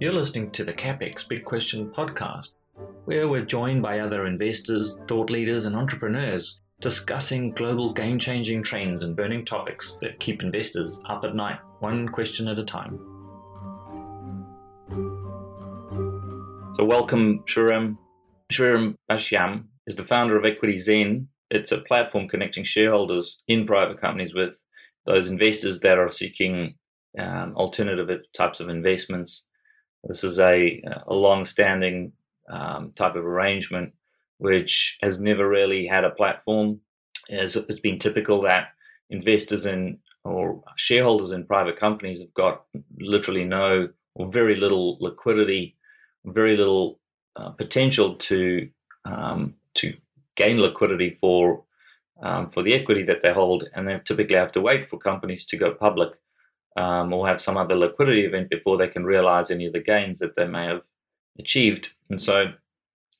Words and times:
You're 0.00 0.14
listening 0.14 0.50
to 0.52 0.64
the 0.64 0.72
CapEx 0.72 1.28
Big 1.28 1.44
Question 1.44 1.90
podcast, 1.90 2.52
where 3.04 3.28
we're 3.28 3.44
joined 3.44 3.82
by 3.82 3.98
other 3.98 4.24
investors, 4.24 4.98
thought 5.06 5.28
leaders, 5.28 5.66
and 5.66 5.76
entrepreneurs 5.76 6.62
discussing 6.80 7.50
global 7.50 7.92
game 7.92 8.18
changing 8.18 8.62
trends 8.62 9.02
and 9.02 9.14
burning 9.14 9.44
topics 9.44 9.98
that 10.00 10.18
keep 10.18 10.42
investors 10.42 11.02
up 11.06 11.22
at 11.26 11.34
night, 11.34 11.58
one 11.80 12.08
question 12.08 12.48
at 12.48 12.58
a 12.58 12.64
time. 12.64 12.98
So, 16.76 16.84
welcome, 16.84 17.40
Shriram. 17.40 17.98
Shriram 18.50 18.94
Bhashyam 19.10 19.64
is 19.86 19.96
the 19.96 20.06
founder 20.06 20.38
of 20.38 20.46
Equity 20.46 20.78
Zen. 20.78 21.28
It's 21.50 21.72
a 21.72 21.78
platform 21.78 22.26
connecting 22.26 22.64
shareholders 22.64 23.42
in 23.48 23.66
private 23.66 24.00
companies 24.00 24.32
with 24.32 24.54
those 25.04 25.28
investors 25.28 25.80
that 25.80 25.98
are 25.98 26.10
seeking 26.10 26.76
um, 27.18 27.54
alternative 27.54 28.08
types 28.34 28.60
of 28.60 28.70
investments 28.70 29.44
this 30.04 30.24
is 30.24 30.38
a, 30.38 30.82
a 31.06 31.14
long 31.14 31.44
standing 31.44 32.12
um, 32.50 32.92
type 32.96 33.14
of 33.16 33.24
arrangement 33.24 33.92
which 34.40 34.96
has 35.02 35.20
never 35.20 35.46
really 35.46 35.86
had 35.86 36.02
a 36.02 36.10
platform. 36.10 36.80
As 37.28 37.56
it's 37.56 37.80
been 37.80 37.98
typical 37.98 38.40
that 38.42 38.68
investors 39.10 39.66
in 39.66 39.98
or 40.24 40.62
shareholders 40.76 41.32
in 41.32 41.44
private 41.44 41.78
companies 41.78 42.20
have 42.20 42.32
got 42.32 42.62
literally 42.98 43.44
no 43.44 43.88
or 44.14 44.32
very 44.32 44.56
little 44.56 44.96
liquidity, 45.00 45.76
very 46.24 46.56
little 46.56 47.00
uh, 47.36 47.50
potential 47.50 48.14
to 48.16 48.68
um, 49.04 49.54
to 49.74 49.94
gain 50.36 50.58
liquidity 50.58 51.18
for 51.20 51.64
um, 52.22 52.50
for 52.50 52.62
the 52.62 52.74
equity 52.74 53.02
that 53.04 53.20
they 53.22 53.32
hold, 53.32 53.68
and 53.74 53.86
they 53.86 54.00
typically 54.04 54.36
have 54.36 54.52
to 54.52 54.62
wait 54.62 54.88
for 54.88 54.98
companies 54.98 55.46
to 55.46 55.58
go 55.58 55.74
public 55.74 56.10
um, 56.76 57.12
or 57.12 57.26
have 57.26 57.40
some 57.40 57.56
other 57.56 57.74
liquidity 57.74 58.24
event 58.24 58.50
before 58.50 58.76
they 58.76 58.88
can 58.88 59.04
realize 59.04 59.50
any 59.50 59.66
of 59.66 59.72
the 59.72 59.80
gains 59.80 60.18
that 60.20 60.36
they 60.36 60.46
may 60.46 60.66
have 60.66 60.82
achieved. 61.38 61.90
And 62.08 62.20
so 62.20 62.46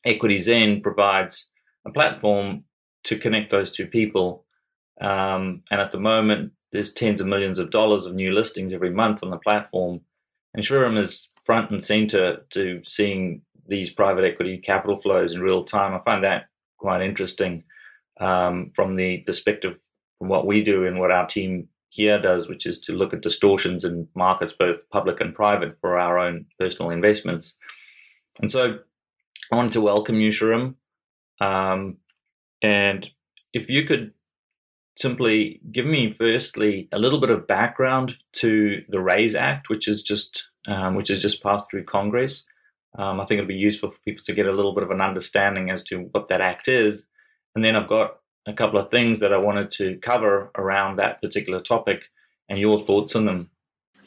Equity 0.04 0.38
Zen 0.38 0.80
provides 0.80 1.48
a 1.86 1.90
platform 1.90 2.64
to 3.04 3.18
connect 3.18 3.50
those 3.50 3.70
two 3.70 3.86
people. 3.86 4.44
Um, 5.00 5.62
and 5.70 5.80
at 5.80 5.92
the 5.92 6.00
moment, 6.00 6.52
there's 6.72 6.92
tens 6.92 7.20
of 7.20 7.26
millions 7.26 7.58
of 7.58 7.70
dollars 7.70 8.06
of 8.06 8.14
new 8.14 8.32
listings 8.32 8.72
every 8.72 8.90
month 8.90 9.22
on 9.22 9.30
the 9.30 9.38
platform. 9.38 10.00
And 10.54 10.64
Shriram 10.64 10.98
is 10.98 11.28
front 11.44 11.70
and 11.70 11.82
center 11.82 12.44
to 12.50 12.82
seeing 12.86 13.42
these 13.66 13.90
private 13.90 14.24
equity 14.24 14.58
capital 14.58 15.00
flows 15.00 15.32
in 15.32 15.40
real 15.40 15.64
time. 15.64 15.94
I 15.94 16.10
find 16.10 16.24
that 16.24 16.46
quite 16.78 17.02
interesting 17.02 17.64
um, 18.20 18.72
from 18.74 18.96
the 18.96 19.18
perspective 19.18 19.76
from 20.18 20.28
what 20.28 20.46
we 20.46 20.62
do 20.62 20.86
and 20.86 20.98
what 20.98 21.10
our 21.10 21.26
team 21.26 21.68
here 21.90 22.20
does, 22.20 22.48
which 22.48 22.66
is 22.66 22.80
to 22.80 22.92
look 22.92 23.12
at 23.12 23.20
distortions 23.20 23.84
in 23.84 24.08
markets, 24.14 24.54
both 24.58 24.78
public 24.90 25.20
and 25.20 25.34
private, 25.34 25.76
for 25.80 25.98
our 25.98 26.18
own 26.18 26.46
personal 26.58 26.90
investments. 26.90 27.56
And 28.40 28.50
so 28.50 28.78
I 29.52 29.56
wanted 29.56 29.72
to 29.72 29.80
welcome 29.80 30.20
you, 30.20 30.30
Shriram. 30.30 30.76
Um, 31.40 31.98
and 32.62 33.10
if 33.52 33.68
you 33.68 33.84
could 33.84 34.12
simply 34.96 35.60
give 35.72 35.86
me 35.86 36.12
firstly 36.12 36.88
a 36.92 36.98
little 36.98 37.20
bit 37.20 37.30
of 37.30 37.46
background 37.46 38.16
to 38.32 38.82
the 38.88 39.00
Raise 39.00 39.34
Act, 39.34 39.68
which 39.68 39.88
is 39.88 40.02
just 40.02 40.48
um, 40.68 40.94
which 40.94 41.08
has 41.08 41.22
just 41.22 41.42
passed 41.42 41.70
through 41.70 41.84
Congress. 41.84 42.44
Um, 42.98 43.20
I 43.20 43.24
think 43.24 43.38
it'd 43.38 43.48
be 43.48 43.54
useful 43.54 43.90
for 43.90 43.98
people 44.04 44.22
to 44.24 44.34
get 44.34 44.46
a 44.46 44.52
little 44.52 44.74
bit 44.74 44.82
of 44.82 44.90
an 44.90 45.00
understanding 45.00 45.70
as 45.70 45.82
to 45.84 46.08
what 46.12 46.28
that 46.28 46.40
act 46.40 46.68
is. 46.68 47.06
And 47.54 47.64
then 47.64 47.76
I've 47.76 47.88
got 47.88 48.19
a 48.46 48.52
couple 48.52 48.78
of 48.78 48.90
things 48.90 49.20
that 49.20 49.32
I 49.32 49.38
wanted 49.38 49.70
to 49.72 49.96
cover 49.98 50.50
around 50.56 50.96
that 50.96 51.20
particular 51.20 51.60
topic 51.60 52.04
and 52.48 52.58
your 52.58 52.80
thoughts 52.80 53.14
on 53.14 53.26
them. 53.26 53.50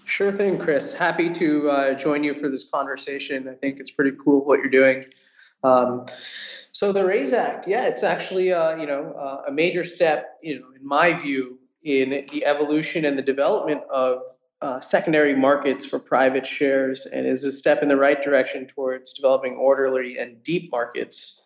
Sure 0.06 0.32
thing, 0.32 0.58
Chris. 0.58 0.92
Happy 0.92 1.30
to 1.30 1.70
uh, 1.70 1.94
join 1.94 2.24
you 2.24 2.34
for 2.34 2.50
this 2.50 2.70
conversation. 2.70 3.48
I 3.48 3.54
think 3.54 3.80
it's 3.80 3.92
pretty 3.92 4.12
cool 4.24 4.44
what 4.44 4.60
you're 4.60 4.70
doing. 4.70 5.06
Um, 5.64 6.06
so 6.74 6.92
the 6.92 7.06
Raise 7.06 7.32
Act, 7.32 7.68
yeah, 7.68 7.88
it's 7.88 8.04
actually 8.04 8.52
uh, 8.52 8.76
you 8.76 8.86
know 8.86 9.14
uh, 9.14 9.44
a 9.48 9.52
major 9.52 9.84
step, 9.84 10.36
you 10.42 10.60
know, 10.60 10.66
in 10.76 10.86
my 10.86 11.14
view, 11.14 11.58
in 11.84 12.26
the 12.32 12.46
evolution 12.46 13.06
and 13.06 13.18
the 13.18 13.22
development 13.22 13.82
of 13.90 14.20
uh, 14.62 14.82
secondary 14.82 15.36
markets 15.36 15.86
for 15.86 16.00
private 16.00 16.46
shares, 16.46 17.06
and 17.06 17.26
is 17.26 17.46
a 17.46 17.52
step 17.52 17.82
in 17.82 17.88
the 17.88 17.98
right 17.98 18.22
direction 18.22 18.68
towards 18.68 19.14
developing 19.14 19.56
orderly 19.56 20.18
and 20.18 20.44
deep 20.44 20.70
markets. 20.72 21.46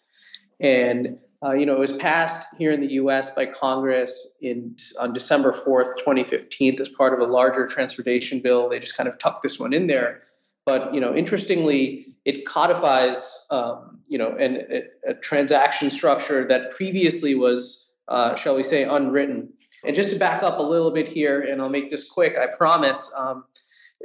And 0.59 1.19
uh, 1.45 1.53
you 1.53 1.65
know, 1.65 1.73
it 1.73 1.79
was 1.79 1.93
passed 1.93 2.47
here 2.57 2.71
in 2.71 2.81
the 2.81 2.93
U.S. 2.93 3.29
by 3.29 3.45
Congress 3.45 4.35
in 4.41 4.75
on 4.99 5.13
December 5.13 5.51
fourth, 5.51 5.95
2015, 5.97 6.81
as 6.81 6.89
part 6.89 7.13
of 7.13 7.19
a 7.19 7.31
larger 7.31 7.67
transportation 7.67 8.39
bill. 8.39 8.67
They 8.67 8.79
just 8.79 8.97
kind 8.97 9.07
of 9.07 9.19
tucked 9.19 9.43
this 9.43 9.59
one 9.59 9.71
in 9.71 9.85
there. 9.85 10.21
But 10.65 10.93
you 10.93 10.99
know, 10.99 11.15
interestingly, 11.15 12.07
it 12.25 12.45
codifies 12.45 13.45
um, 13.51 13.99
you 14.07 14.17
know 14.17 14.35
an, 14.35 14.63
a, 14.71 15.11
a, 15.11 15.13
transaction 15.13 15.91
structure 15.91 16.45
that 16.47 16.71
previously 16.71 17.35
was, 17.35 17.87
uh, 18.07 18.35
shall 18.35 18.55
we 18.55 18.63
say, 18.63 18.83
unwritten. 18.83 19.53
And 19.85 19.95
just 19.95 20.09
to 20.11 20.17
back 20.17 20.41
up 20.41 20.57
a 20.57 20.63
little 20.63 20.89
bit 20.89 21.07
here, 21.07 21.41
and 21.41 21.61
I'll 21.61 21.69
make 21.69 21.89
this 21.89 22.09
quick, 22.09 22.35
I 22.35 22.47
promise. 22.47 23.13
Um, 23.15 23.45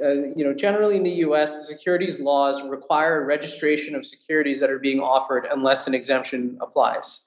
uh, 0.01 0.11
you 0.35 0.43
know, 0.43 0.53
generally 0.53 0.95
in 0.95 1.03
the 1.03 1.11
U.S., 1.27 1.53
the 1.53 1.61
securities 1.61 2.19
laws 2.19 2.63
require 2.67 3.23
registration 3.25 3.95
of 3.95 4.05
securities 4.05 4.59
that 4.59 4.71
are 4.71 4.79
being 4.79 4.99
offered 4.99 5.47
unless 5.51 5.87
an 5.87 5.93
exemption 5.93 6.57
applies. 6.61 7.25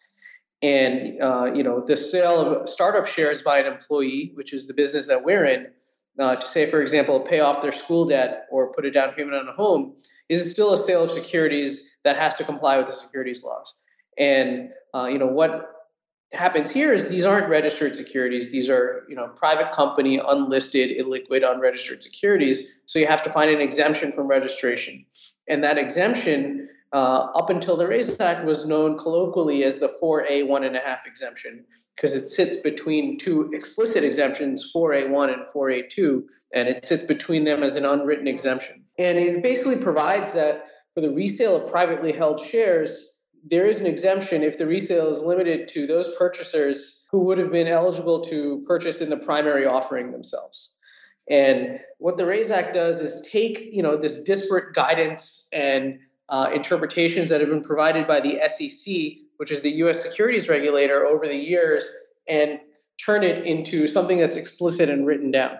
And 0.62 1.22
uh, 1.22 1.52
you 1.54 1.62
know, 1.62 1.84
the 1.84 1.96
sale 1.96 2.40
of 2.40 2.68
startup 2.68 3.06
shares 3.06 3.42
by 3.42 3.58
an 3.58 3.66
employee, 3.66 4.32
which 4.34 4.52
is 4.52 4.66
the 4.66 4.74
business 4.74 5.06
that 5.06 5.24
we're 5.24 5.44
in, 5.44 5.68
uh, 6.18 6.36
to 6.36 6.46
say, 6.46 6.66
for 6.66 6.80
example, 6.80 7.20
pay 7.20 7.40
off 7.40 7.62
their 7.62 7.72
school 7.72 8.04
debt 8.04 8.46
or 8.50 8.72
put 8.72 8.84
a 8.84 8.90
down 8.90 9.12
payment 9.12 9.36
on 9.36 9.48
a 9.48 9.52
home, 9.52 9.94
is 10.28 10.50
still 10.50 10.72
a 10.72 10.78
sale 10.78 11.04
of 11.04 11.10
securities 11.10 11.96
that 12.04 12.16
has 12.16 12.34
to 12.36 12.44
comply 12.44 12.78
with 12.78 12.86
the 12.86 12.92
securities 12.92 13.44
laws. 13.44 13.74
And 14.18 14.70
uh, 14.94 15.06
you 15.06 15.18
know 15.18 15.26
what 15.26 15.75
happens 16.32 16.70
here 16.70 16.92
is 16.92 17.08
these 17.08 17.24
aren't 17.24 17.48
registered 17.48 17.94
securities. 17.94 18.50
These 18.50 18.68
are 18.68 19.04
you 19.08 19.14
know 19.14 19.28
private 19.28 19.72
company 19.72 20.18
unlisted 20.18 20.90
illiquid 20.90 21.48
unregistered 21.48 22.02
securities. 22.02 22.82
So 22.86 22.98
you 22.98 23.06
have 23.06 23.22
to 23.22 23.30
find 23.30 23.50
an 23.50 23.60
exemption 23.60 24.12
from 24.12 24.26
registration. 24.26 25.04
And 25.48 25.62
that 25.62 25.78
exemption 25.78 26.68
uh, 26.92 27.28
up 27.34 27.50
until 27.50 27.76
the 27.76 27.86
raise 27.86 28.18
act 28.20 28.44
was 28.44 28.66
known 28.66 28.96
colloquially 28.96 29.64
as 29.64 29.78
the 29.78 29.92
4a 30.02 30.46
one 30.46 30.64
and 30.64 30.76
a 30.76 30.80
half 30.80 31.06
exemption 31.06 31.64
because 31.94 32.14
it 32.14 32.28
sits 32.28 32.56
between 32.56 33.16
two 33.16 33.50
explicit 33.52 34.04
exemptions 34.04 34.72
4a1 34.74 35.32
and 35.32 35.42
4a2 35.54 36.22
and 36.52 36.68
it 36.68 36.84
sits 36.84 37.04
between 37.04 37.44
them 37.44 37.62
as 37.62 37.76
an 37.76 37.84
unwritten 37.84 38.28
exemption. 38.28 38.82
And 38.98 39.18
it 39.18 39.42
basically 39.42 39.82
provides 39.82 40.32
that 40.34 40.66
for 40.94 41.00
the 41.00 41.10
resale 41.10 41.56
of 41.56 41.70
privately 41.70 42.12
held 42.12 42.40
shares 42.40 43.15
there 43.44 43.64
is 43.64 43.80
an 43.80 43.86
exemption 43.86 44.42
if 44.42 44.58
the 44.58 44.66
resale 44.66 45.08
is 45.08 45.22
limited 45.22 45.68
to 45.68 45.86
those 45.86 46.14
purchasers 46.16 47.06
who 47.10 47.20
would 47.20 47.38
have 47.38 47.52
been 47.52 47.66
eligible 47.66 48.20
to 48.20 48.64
purchase 48.66 49.00
in 49.00 49.10
the 49.10 49.16
primary 49.16 49.66
offering 49.66 50.10
themselves. 50.10 50.70
And 51.28 51.80
what 51.98 52.16
the 52.16 52.26
Raise 52.26 52.50
Act 52.50 52.74
does 52.74 53.00
is 53.00 53.26
take 53.30 53.68
you 53.72 53.82
know 53.82 53.96
this 53.96 54.22
disparate 54.22 54.74
guidance 54.74 55.48
and 55.52 55.98
uh, 56.28 56.50
interpretations 56.54 57.30
that 57.30 57.40
have 57.40 57.50
been 57.50 57.62
provided 57.62 58.06
by 58.06 58.20
the 58.20 58.40
SEC, 58.48 58.94
which 59.38 59.50
is 59.50 59.60
the 59.60 59.70
U.S. 59.70 60.02
securities 60.02 60.48
regulator, 60.48 61.04
over 61.04 61.26
the 61.26 61.36
years, 61.36 61.90
and 62.28 62.58
turn 63.04 63.22
it 63.22 63.44
into 63.44 63.86
something 63.86 64.18
that's 64.18 64.36
explicit 64.36 64.88
and 64.88 65.06
written 65.06 65.30
down. 65.30 65.58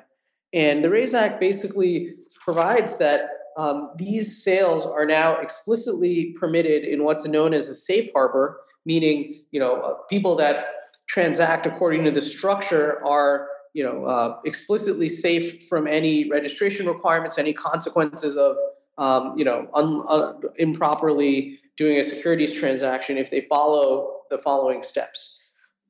And 0.53 0.83
the 0.83 0.91
Raise 0.91 1.15
Act 1.15 1.41
basically 1.41 2.11
provides 2.41 2.99
that 2.99 3.29
um, 3.57 3.91
these 3.97 4.43
sales 4.43 4.85
are 4.87 5.07
now 5.07 5.37
explicitly 5.37 6.35
permitted 6.39 6.85
in 6.85 7.05
what's 7.05 7.27
known 7.27 7.55
as 7.55 7.69
a 7.69 7.75
safe 7.75 8.11
harbor, 8.15 8.61
meaning 8.85 9.35
you 9.51 9.61
know 9.61 9.81
uh, 9.81 9.95
people 10.11 10.35
that 10.37 10.67
transact 11.09 11.67
according 11.67 12.05
to 12.05 12.11
the 12.11 12.21
structure 12.21 13.05
are 13.05 13.49
you 13.73 13.83
know 13.83 14.05
uh, 14.05 14.39
explicitly 14.45 15.09
safe 15.09 15.67
from 15.69 15.87
any 15.87 16.29
registration 16.31 16.87
requirements, 16.87 17.39
any 17.39 17.53
consequences 17.53 18.37
of 18.37 18.57
um, 18.99 19.33
you 19.37 19.45
know 19.45 19.69
un, 19.75 20.03
un, 20.09 20.41
improperly 20.57 21.59
doing 21.77 21.99
a 21.99 22.05
securities 22.05 22.59
transaction 22.59 23.17
if 23.17 23.31
they 23.31 23.43
follow 23.43 24.21
the 24.31 24.39
following 24.39 24.83
steps. 24.83 25.41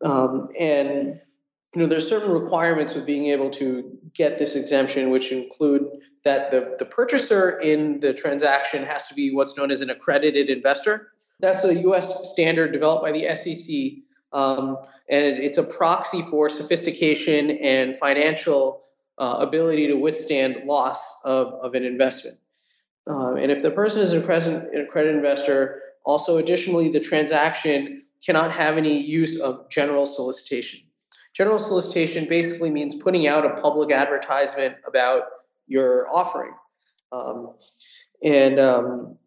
Um, 0.04 0.48
and 0.58 1.20
you 1.76 1.82
know 1.82 1.88
there's 1.88 2.08
certain 2.08 2.30
requirements 2.30 2.96
of 2.96 3.04
being 3.04 3.26
able 3.26 3.50
to 3.50 3.98
get 4.14 4.38
this 4.38 4.56
exemption, 4.56 5.10
which 5.10 5.30
include 5.30 5.86
that 6.24 6.50
the, 6.50 6.74
the 6.78 6.86
purchaser 6.86 7.58
in 7.58 8.00
the 8.00 8.14
transaction 8.14 8.82
has 8.82 9.08
to 9.08 9.14
be 9.14 9.30
what's 9.34 9.58
known 9.58 9.70
as 9.70 9.82
an 9.82 9.90
accredited 9.90 10.48
investor. 10.48 11.12
That's 11.38 11.66
a 11.66 11.74
US 11.90 12.30
standard 12.30 12.72
developed 12.72 13.04
by 13.04 13.12
the 13.12 13.36
SEC, 13.36 14.02
um, 14.32 14.78
and 15.10 15.26
it's 15.26 15.58
a 15.58 15.62
proxy 15.62 16.22
for 16.22 16.48
sophistication 16.48 17.50
and 17.50 17.94
financial 17.94 18.80
uh, 19.18 19.36
ability 19.40 19.86
to 19.88 19.96
withstand 19.96 20.62
loss 20.64 21.12
of, 21.24 21.48
of 21.62 21.74
an 21.74 21.84
investment. 21.84 22.38
Uh, 23.06 23.34
and 23.34 23.52
if 23.52 23.60
the 23.60 23.70
person 23.70 24.00
is 24.00 24.12
an 24.12 24.22
accredited 24.22 25.14
investor, 25.14 25.82
also 26.06 26.38
additionally, 26.38 26.88
the 26.88 27.00
transaction 27.00 28.02
cannot 28.24 28.50
have 28.50 28.78
any 28.78 28.98
use 28.98 29.38
of 29.38 29.68
general 29.68 30.06
solicitation. 30.06 30.80
General 31.36 31.58
solicitation 31.58 32.26
basically 32.26 32.70
means 32.70 32.94
putting 32.94 33.26
out 33.26 33.44
a 33.44 33.50
public 33.60 33.92
advertisement 33.92 34.76
about 34.88 35.22
your 35.66 36.08
offering. 36.10 36.54
Um, 37.12 37.54
And 38.22 38.58
um, 38.58 39.18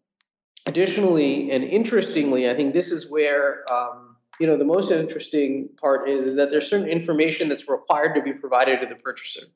additionally, 0.66 1.50
and 1.52 1.62
interestingly, 1.62 2.50
I 2.50 2.54
think 2.54 2.74
this 2.74 2.90
is 2.90 3.10
where 3.10 3.64
um, 3.72 4.16
you 4.40 4.46
know 4.46 4.56
the 4.56 4.64
most 4.64 4.90
interesting 4.90 5.68
part 5.80 6.08
is, 6.08 6.24
is 6.24 6.34
that 6.36 6.50
there's 6.50 6.68
certain 6.68 6.88
information 6.88 7.48
that's 7.48 7.68
required 7.68 8.14
to 8.16 8.22
be 8.22 8.32
provided 8.32 8.80
to 8.80 8.86
the 8.86 8.96
purchaser. 8.96 9.46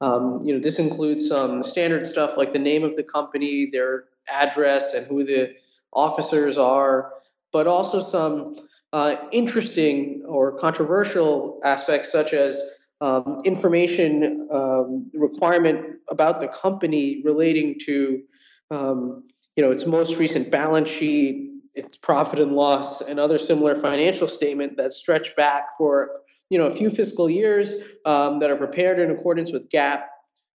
Um, 0.00 0.40
you 0.42 0.54
know, 0.54 0.60
this 0.60 0.78
includes 0.78 1.28
some 1.28 1.62
standard 1.62 2.06
stuff 2.06 2.38
like 2.38 2.52
the 2.52 2.58
name 2.58 2.84
of 2.84 2.96
the 2.96 3.04
company, 3.04 3.68
their 3.70 4.04
address, 4.28 4.94
and 4.94 5.06
who 5.06 5.24
the 5.24 5.54
officers 5.92 6.56
are, 6.56 7.12
but 7.52 7.66
also 7.66 8.00
some 8.00 8.56
uh, 8.92 9.16
interesting 9.32 10.22
or 10.26 10.52
controversial 10.52 11.60
aspects 11.64 12.10
such 12.10 12.32
as 12.32 12.62
um, 13.00 13.40
information 13.44 14.48
um, 14.52 15.10
requirement 15.14 15.96
about 16.10 16.40
the 16.40 16.48
company 16.48 17.22
relating 17.24 17.78
to 17.86 18.22
um, 18.70 19.24
you 19.56 19.64
know 19.64 19.70
its 19.70 19.86
most 19.86 20.18
recent 20.18 20.50
balance 20.50 20.90
sheet, 20.90 21.50
its 21.74 21.96
profit 21.96 22.40
and 22.40 22.52
loss, 22.52 23.00
and 23.00 23.18
other 23.18 23.38
similar 23.38 23.74
financial 23.74 24.28
statement 24.28 24.76
that 24.76 24.92
stretch 24.92 25.34
back 25.36 25.64
for 25.78 26.10
you 26.50 26.58
know 26.58 26.66
a 26.66 26.70
few 26.70 26.90
fiscal 26.90 27.30
years 27.30 27.74
um, 28.04 28.38
that 28.40 28.50
are 28.50 28.56
prepared 28.56 28.98
in 28.98 29.10
accordance 29.10 29.52
with 29.52 29.68
GAAP. 29.70 30.02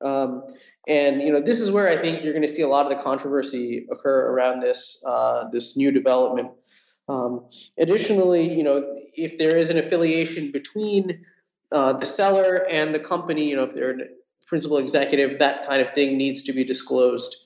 Um, 0.03 0.43
and 0.89 1.23
you 1.23 1.33
know 1.33 1.41
this 1.41 1.61
is 1.61 1.71
where 1.71 1.89
I 1.89 1.97
think 1.97 2.25
you're 2.25 2.33
going 2.33 2.43
to 2.43 2.49
see 2.49 2.63
a 2.63 2.69
lot 2.69 2.87
of 2.87 2.91
the 2.91 3.03
controversy 3.03 3.87
occur 3.93 4.33
around 4.33 4.61
this 4.61 5.01
uh, 5.07 5.49
this 5.53 5.77
new 5.77 5.93
development. 5.93 6.51
Um, 7.13 7.45
additionally, 7.79 8.45
you 8.59 8.65
know 8.65 8.77
if 9.17 9.37
there 9.37 9.55
is 9.55 9.69
an 9.69 9.79
affiliation 9.79 10.51
between 10.51 11.25
uh, 11.71 11.93
the 11.93 12.07
seller 12.07 12.67
and 12.71 12.95
the 12.95 12.99
company, 12.99 13.51
you 13.51 13.57
know 13.57 13.65
if 13.65 13.75
they're 13.75 13.91
a 13.91 14.05
principal 14.47 14.79
executive, 14.79 15.39
that 15.39 15.67
kind 15.67 15.83
of 15.83 15.91
thing 15.91 16.17
needs 16.17 16.43
to 16.45 16.53
be 16.53 16.65
disclosed. 16.65 17.37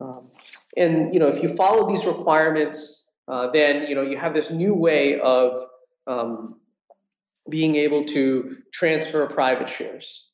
Um, 0.00 0.30
and 0.76 1.14
you 1.14 1.20
know 1.20 1.28
if 1.28 1.42
you 1.42 1.48
follow 1.48 1.88
these 1.88 2.04
requirements, 2.06 3.08
uh, 3.28 3.46
then 3.48 3.86
you 3.88 3.94
know 3.94 4.02
you 4.02 4.18
have 4.18 4.34
this 4.34 4.50
new 4.50 4.74
way 4.74 5.18
of 5.20 5.68
um, 6.06 6.56
being 7.48 7.76
able 7.76 8.04
to 8.16 8.56
transfer 8.72 9.26
private 9.26 9.70
shares. 9.70 10.28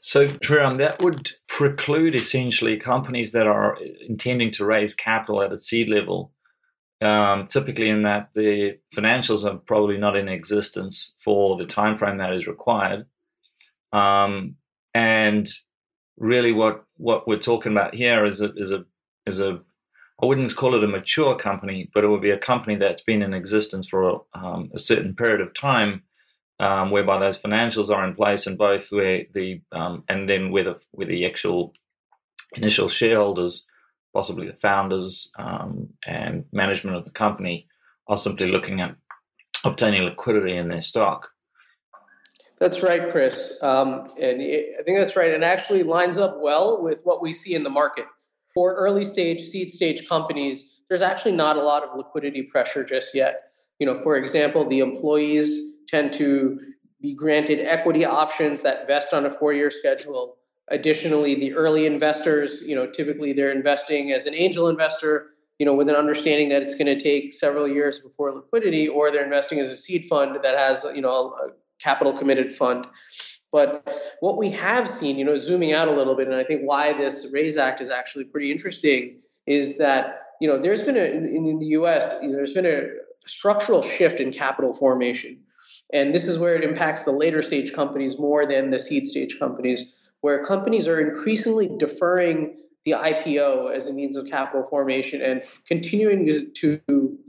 So, 0.00 0.28
Shriram, 0.28 0.76
that 0.78 1.02
would 1.02 1.30
preclude 1.48 2.14
essentially 2.14 2.76
companies 2.76 3.32
that 3.32 3.46
are 3.46 3.78
intending 4.06 4.50
to 4.52 4.64
raise 4.66 4.94
capital 4.94 5.40
at 5.40 5.50
a 5.50 5.58
seed 5.58 5.88
level, 5.88 6.33
um, 7.06 7.46
typically 7.46 7.88
in 7.88 8.02
that 8.02 8.30
the 8.34 8.78
financials 8.94 9.44
are 9.44 9.58
probably 9.58 9.98
not 9.98 10.16
in 10.16 10.28
existence 10.28 11.14
for 11.18 11.56
the 11.56 11.66
time 11.66 11.96
frame 11.96 12.18
that 12.18 12.32
is 12.32 12.46
required. 12.46 13.06
Um, 13.92 14.56
and 14.92 15.48
really, 16.16 16.52
what 16.52 16.84
what 16.96 17.26
we're 17.26 17.38
talking 17.38 17.72
about 17.72 17.94
here 17.94 18.24
is 18.24 18.40
a 18.40 18.52
is 18.54 18.72
a 18.72 18.84
is 19.26 19.40
a 19.40 19.60
I 20.22 20.26
wouldn't 20.26 20.56
call 20.56 20.74
it 20.74 20.84
a 20.84 20.88
mature 20.88 21.36
company, 21.36 21.90
but 21.92 22.04
it 22.04 22.08
would 22.08 22.22
be 22.22 22.30
a 22.30 22.38
company 22.38 22.76
that's 22.76 23.02
been 23.02 23.22
in 23.22 23.34
existence 23.34 23.88
for 23.88 24.24
um, 24.32 24.70
a 24.72 24.78
certain 24.78 25.14
period 25.14 25.40
of 25.40 25.54
time 25.54 26.02
um, 26.60 26.90
whereby 26.90 27.18
those 27.18 27.38
financials 27.38 27.94
are 27.94 28.06
in 28.06 28.14
place 28.14 28.46
and 28.46 28.56
both 28.56 28.90
where 28.92 29.24
the 29.34 29.60
um, 29.72 30.04
and 30.08 30.28
then 30.28 30.50
where 30.50 30.64
the 30.64 30.80
where 30.92 31.08
the 31.08 31.26
actual 31.26 31.74
initial 32.54 32.88
shareholders, 32.88 33.66
possibly 34.14 34.46
the 34.46 34.56
founders 34.62 35.30
um, 35.38 35.88
and 36.06 36.44
management 36.52 36.96
of 36.96 37.04
the 37.04 37.10
company, 37.10 37.66
are 38.06 38.16
simply 38.16 38.50
looking 38.50 38.80
at 38.80 38.94
obtaining 39.64 40.02
liquidity 40.02 40.56
in 40.56 40.68
their 40.68 40.80
stock. 40.80 41.28
That's 42.58 42.82
right, 42.82 43.10
Chris, 43.10 43.58
um, 43.62 44.08
and 44.20 44.40
I 44.40 44.82
think 44.84 44.98
that's 44.98 45.16
right, 45.16 45.34
and 45.34 45.44
actually 45.44 45.82
lines 45.82 46.18
up 46.18 46.36
well 46.40 46.80
with 46.80 47.00
what 47.02 47.20
we 47.20 47.32
see 47.32 47.54
in 47.54 47.64
the 47.64 47.70
market. 47.70 48.06
For 48.54 48.74
early 48.74 49.04
stage, 49.04 49.40
seed 49.40 49.72
stage 49.72 50.08
companies, 50.08 50.82
there's 50.88 51.02
actually 51.02 51.32
not 51.32 51.56
a 51.56 51.60
lot 51.60 51.82
of 51.82 51.96
liquidity 51.96 52.42
pressure 52.42 52.84
just 52.84 53.14
yet. 53.14 53.42
You 53.80 53.86
know, 53.86 53.98
for 53.98 54.16
example, 54.16 54.64
the 54.64 54.78
employees 54.78 55.60
tend 55.88 56.12
to 56.14 56.60
be 57.02 57.12
granted 57.12 57.60
equity 57.66 58.04
options 58.04 58.62
that 58.62 58.86
vest 58.86 59.12
on 59.12 59.26
a 59.26 59.30
four-year 59.30 59.72
schedule. 59.72 60.36
Additionally, 60.68 61.34
the 61.34 61.52
early 61.54 61.86
investors, 61.86 62.62
you 62.66 62.74
know, 62.74 62.86
typically 62.86 63.32
they're 63.32 63.52
investing 63.52 64.12
as 64.12 64.26
an 64.26 64.34
angel 64.34 64.68
investor, 64.68 65.30
you 65.58 65.66
know, 65.66 65.74
with 65.74 65.88
an 65.88 65.94
understanding 65.94 66.48
that 66.48 66.62
it's 66.62 66.74
going 66.74 66.86
to 66.86 66.98
take 66.98 67.34
several 67.34 67.68
years 67.68 68.00
before 68.00 68.32
liquidity, 68.32 68.88
or 68.88 69.10
they're 69.10 69.24
investing 69.24 69.60
as 69.60 69.70
a 69.70 69.76
seed 69.76 70.04
fund 70.06 70.38
that 70.42 70.56
has, 70.56 70.86
you 70.94 71.02
know, 71.02 71.34
a 71.44 71.50
capital 71.78 72.12
committed 72.12 72.52
fund. 72.52 72.86
But 73.52 73.88
what 74.20 74.36
we 74.36 74.50
have 74.50 74.88
seen, 74.88 75.16
you 75.16 75.24
know, 75.24 75.36
zooming 75.36 75.72
out 75.72 75.86
a 75.86 75.92
little 75.92 76.16
bit, 76.16 76.26
and 76.26 76.36
I 76.36 76.44
think 76.44 76.62
why 76.62 76.92
this 76.92 77.28
Raise 77.32 77.56
Act 77.56 77.80
is 77.80 77.90
actually 77.90 78.24
pretty 78.24 78.50
interesting, 78.50 79.20
is 79.46 79.78
that 79.78 80.20
you 80.40 80.48
know 80.48 80.58
there's 80.58 80.82
been 80.82 80.96
a 80.96 81.04
in 81.04 81.58
the 81.58 81.66
U.S. 81.66 82.16
You 82.20 82.30
know, 82.30 82.36
there's 82.36 82.52
been 82.52 82.66
a 82.66 82.88
structural 83.26 83.82
shift 83.82 84.18
in 84.18 84.32
capital 84.32 84.74
formation. 84.74 85.38
And 85.92 86.12
this 86.12 86.26
is 86.26 86.38
where 86.38 86.56
it 86.56 86.64
impacts 86.64 87.02
the 87.02 87.12
later 87.12 87.42
stage 87.42 87.72
companies 87.72 88.18
more 88.18 88.46
than 88.46 88.70
the 88.70 88.78
seed 88.78 89.06
stage 89.06 89.38
companies, 89.38 90.10
where 90.24 90.42
companies 90.42 90.88
are 90.88 90.98
increasingly 90.98 91.68
deferring 91.76 92.56
the 92.86 92.92
IPO 92.92 93.70
as 93.70 93.88
a 93.88 93.92
means 93.92 94.16
of 94.16 94.26
capital 94.26 94.64
formation 94.64 95.20
and 95.20 95.42
continuing 95.66 96.50
to 96.54 96.80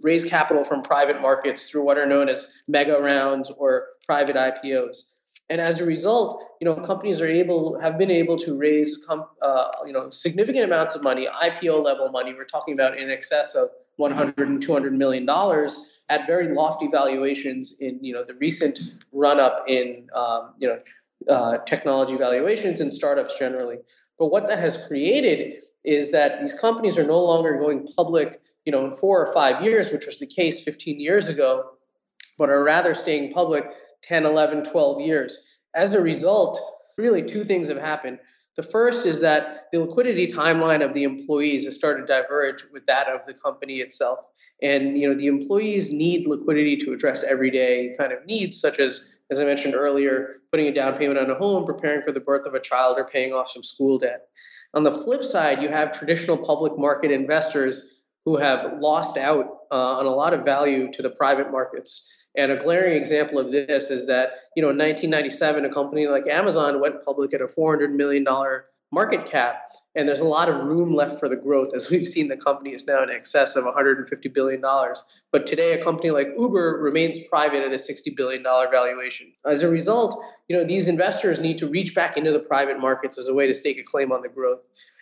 raise 0.02 0.24
capital 0.24 0.64
from 0.64 0.82
private 0.82 1.22
markets 1.22 1.70
through 1.70 1.84
what 1.84 1.98
are 1.98 2.06
known 2.06 2.30
as 2.30 2.48
mega 2.70 2.98
rounds 2.98 3.52
or 3.58 3.88
private 4.06 4.38
IPOs. 4.38 5.04
And 5.50 5.60
as 5.60 5.82
a 5.82 5.86
result, 5.86 6.42
you 6.62 6.66
know, 6.66 6.76
companies 6.78 7.20
are 7.20 7.28
able 7.28 7.78
have 7.82 7.98
been 7.98 8.10
able 8.10 8.38
to 8.38 8.58
raise, 8.58 9.06
uh, 9.10 9.68
you 9.86 9.92
know, 9.92 10.10
significant 10.10 10.64
amounts 10.64 10.96
of 10.96 11.04
money, 11.04 11.28
IPO 11.44 11.84
level 11.84 12.10
money. 12.12 12.34
We're 12.34 12.46
talking 12.46 12.74
about 12.74 12.98
in 12.98 13.12
excess 13.12 13.56
of 13.56 13.68
100 13.98 14.48
and 14.48 14.62
200 14.62 14.94
million 14.94 15.26
dollars 15.26 16.00
at 16.08 16.26
very 16.26 16.48
lofty 16.54 16.88
valuations 16.88 17.74
in 17.80 18.02
you 18.02 18.14
know 18.14 18.24
the 18.24 18.36
recent 18.36 18.80
run 19.12 19.38
up 19.40 19.66
in 19.68 20.08
um, 20.16 20.54
you 20.60 20.68
know 20.70 20.80
uh, 21.30 21.58
technology 21.60 22.18
valuations 22.18 22.82
and 22.82 22.94
startups 22.94 23.38
generally. 23.38 23.78
But 24.20 24.28
what 24.28 24.48
that 24.48 24.60
has 24.60 24.78
created 24.78 25.56
is 25.84 26.12
that 26.12 26.42
these 26.42 26.54
companies 26.54 26.98
are 26.98 27.06
no 27.06 27.20
longer 27.20 27.58
going 27.58 27.88
public, 27.96 28.42
you 28.66 28.72
know, 28.72 28.86
in 28.86 28.94
four 28.94 29.24
or 29.24 29.34
five 29.34 29.64
years, 29.64 29.92
which 29.92 30.06
was 30.06 30.20
the 30.20 30.28
case 30.28 30.64
15 30.64 31.00
years 31.00 31.30
ago, 31.30 31.64
but 32.38 32.50
are 32.50 32.64
rather 32.64 32.96
staying 32.96 33.32
public 33.32 33.72
10, 34.02 34.26
11, 34.26 34.64
12 34.64 35.02
years. 35.02 35.38
As 35.76 35.94
a 35.94 36.02
result, 36.02 36.60
really 36.98 37.22
two 37.22 37.44
things 37.44 37.68
have 37.68 37.78
happened. 37.78 38.20
The 38.56 38.64
first 38.64 39.06
is 39.06 39.20
that 39.20 39.68
the 39.74 39.82
liquidity 39.82 40.28
timeline 40.28 40.84
of 40.84 40.94
the 40.94 41.04
employees 41.04 41.66
has 41.66 41.76
started 41.76 42.08
to 42.08 42.08
diverge 42.08 42.64
with 42.72 42.86
that 42.86 43.10
of 43.10 43.26
the 43.26 43.34
company 43.34 43.76
itself. 43.76 44.20
And 44.62 44.98
you 44.98 45.10
know, 45.10 45.14
the 45.14 45.28
employees 45.28 45.92
need 45.92 46.26
liquidity 46.26 46.78
to 46.78 46.94
address 46.94 47.24
everyday 47.24 47.94
kind 47.98 48.14
of 48.14 48.26
needs, 48.26 48.60
such 48.60 48.80
as, 48.80 49.20
as 49.30 49.42
I 49.42 49.46
mentioned 49.46 49.76
earlier, 49.76 50.36
putting 50.52 50.68
a 50.68 50.74
down 50.74 50.98
payment 50.98 51.20
on 51.20 51.30
a 51.30 51.36
home, 51.36 51.66
preparing 51.66 52.02
for 52.02 52.14
the 52.14 52.22
birth 52.22 52.46
of 52.46 52.54
a 52.54 52.60
child, 52.62 52.98
or 52.98 53.06
paying 53.06 53.34
off 53.34 53.50
some 53.50 53.64
school 53.64 53.98
debt. 53.98 54.28
On 54.74 54.84
the 54.84 54.92
flip 54.92 55.24
side, 55.24 55.62
you 55.62 55.70
have 55.70 55.92
traditional 55.92 56.38
public 56.38 56.78
market 56.78 57.12
investors 57.12 58.04
who 58.24 58.38
have 58.38 58.80
lost 58.80 59.18
out 59.18 59.46
uh, 59.72 59.98
on 59.98 60.06
a 60.06 60.12
lot 60.12 60.34
of 60.34 60.46
value 60.46 60.92
to 60.92 61.02
the 61.02 61.10
private 61.10 61.52
markets. 61.52 62.25
And 62.38 62.52
a 62.52 62.56
glaring 62.56 62.96
example 62.96 63.40
of 63.40 63.52
this 63.52 63.90
is 63.90 64.06
that, 64.08 64.32
you 64.56 64.62
know, 64.62 64.70
in 64.70 64.78
1997, 64.78 65.66
a 65.66 65.70
company 65.70 66.08
like 66.08 66.28
Amazon 66.28 66.82
went 66.82 67.04
public 67.04 67.34
at 67.34 67.42
a 67.42 67.46
$400 67.46 67.92
million 67.92 68.26
market 68.92 69.26
cap, 69.26 69.74
and 69.96 70.08
there's 70.08 70.22
a 70.22 70.26
lot 70.26 70.48
of 70.48 70.64
room 70.64 70.94
left 70.94 71.20
for 71.20 71.28
the 71.28 71.36
growth. 71.36 71.74
As 71.76 71.90
we've 71.90 72.08
seen, 72.08 72.28
the 72.28 72.38
company 72.38 72.72
is 72.72 72.86
now 72.86 73.04
in 73.04 73.10
excess 73.10 73.56
of 73.56 73.66
150 73.66 74.30
billion 74.30 74.62
dollars. 74.62 75.04
But 75.32 75.48
today, 75.48 75.74
a 75.74 75.84
company 75.84 76.12
like 76.12 76.28
Uber 76.38 76.80
remains 76.82 77.20
private 77.28 77.64
at 77.64 77.74
a 77.74 77.80
60 77.80 78.12
billion 78.12 78.44
dollar 78.44 78.70
valuation. 78.72 79.32
As 79.46 79.64
a 79.64 79.70
result, 79.70 80.24
you 80.48 80.58
know, 80.58 80.64
these 80.64 80.88
investors 80.88 81.40
need 81.40 81.58
to 81.58 81.68
reach 81.68 81.94
back 81.94 82.16
into 82.18 82.32
the 82.32 82.40
private 82.40 82.80
markets 82.80 83.18
as 83.18 83.28
a 83.28 83.34
way 83.34 83.48
to 83.48 83.54
stake 83.54 83.78
a 83.78 83.84
claim 83.84 84.12
on 84.12 84.22
the 84.22 84.30
growth. 84.30 84.60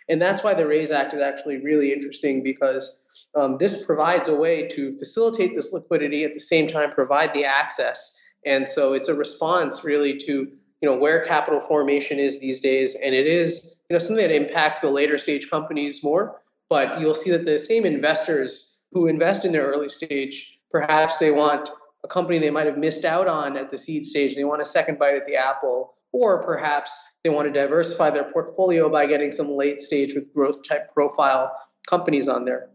And 0.08 0.20
that's 0.20 0.44
why 0.44 0.54
the 0.54 0.66
RAISE 0.66 0.90
Act 0.90 1.14
is 1.14 1.22
actually 1.22 1.58
really 1.62 1.92
interesting 1.92 2.42
because 2.42 3.00
um, 3.34 3.56
this 3.58 3.84
provides 3.84 4.28
a 4.28 4.36
way 4.36 4.66
to 4.68 4.96
facilitate 4.98 5.54
this 5.54 5.72
liquidity 5.72 6.24
at 6.24 6.34
the 6.34 6.40
same 6.40 6.66
time 6.66 6.90
provide 6.90 7.32
the 7.32 7.44
access. 7.44 8.20
And 8.44 8.68
so 8.68 8.92
it's 8.92 9.08
a 9.08 9.14
response 9.14 9.84
really 9.84 10.16
to 10.18 10.48
you 10.82 10.90
know 10.90 10.96
where 10.96 11.24
capital 11.24 11.60
formation 11.60 12.18
is 12.18 12.40
these 12.40 12.60
days, 12.60 12.94
and 13.02 13.14
it 13.14 13.26
is 13.26 13.80
you 13.88 13.94
know 13.94 13.98
something 13.98 14.26
that 14.26 14.34
impacts 14.34 14.82
the 14.82 14.90
later 14.90 15.16
stage 15.16 15.48
companies 15.48 16.04
more. 16.04 16.42
But 16.68 17.00
you'll 17.00 17.14
see 17.14 17.30
that 17.30 17.44
the 17.44 17.58
same 17.58 17.86
investors 17.86 18.82
who 18.92 19.06
invest 19.06 19.46
in 19.46 19.52
their 19.52 19.64
early 19.64 19.88
stage, 19.88 20.58
perhaps 20.70 21.18
they 21.18 21.30
want 21.30 21.70
a 22.04 22.08
company 22.08 22.38
they 22.38 22.50
might 22.50 22.66
have 22.66 22.76
missed 22.76 23.06
out 23.06 23.28
on 23.28 23.56
at 23.56 23.70
the 23.70 23.78
seed 23.78 24.04
stage. 24.04 24.36
They 24.36 24.44
want 24.44 24.60
a 24.60 24.66
second 24.66 24.98
bite 24.98 25.14
at 25.14 25.26
the 25.26 25.36
apple, 25.36 25.94
or 26.14 26.40
perhaps 26.44 26.98
they 27.24 27.30
want 27.30 27.52
to 27.52 27.52
diversify 27.52 28.08
their 28.08 28.30
portfolio 28.32 28.88
by 28.88 29.04
getting 29.04 29.32
some 29.32 29.50
late 29.50 29.80
stage 29.80 30.14
with 30.14 30.32
growth 30.32 30.66
type 30.66 30.94
profile 30.94 31.52
companies 31.88 32.28
on 32.28 32.44
there. 32.44 32.70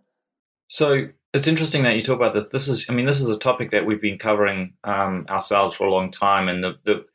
So 0.68 1.08
it's 1.34 1.48
interesting 1.48 1.84
that 1.84 1.96
you 1.96 2.02
talk 2.02 2.18
about 2.18 2.34
this. 2.34 2.50
This 2.50 2.68
is, 2.68 2.86
I 2.90 2.94
mean, 2.94 3.06
this 3.06 3.22
is 3.22 3.30
a 3.30 3.38
topic 3.38 3.72
that 3.72 3.86
we've 3.86 4.02
been 4.02 4.20
covering 4.20 4.74
um, 4.84 5.26
ourselves 5.30 5.78
for 5.78 5.88
a 5.88 5.92
long 5.92 6.12
time, 6.12 6.50
and 6.50 6.64
the, 6.64 6.76
the 6.84 7.06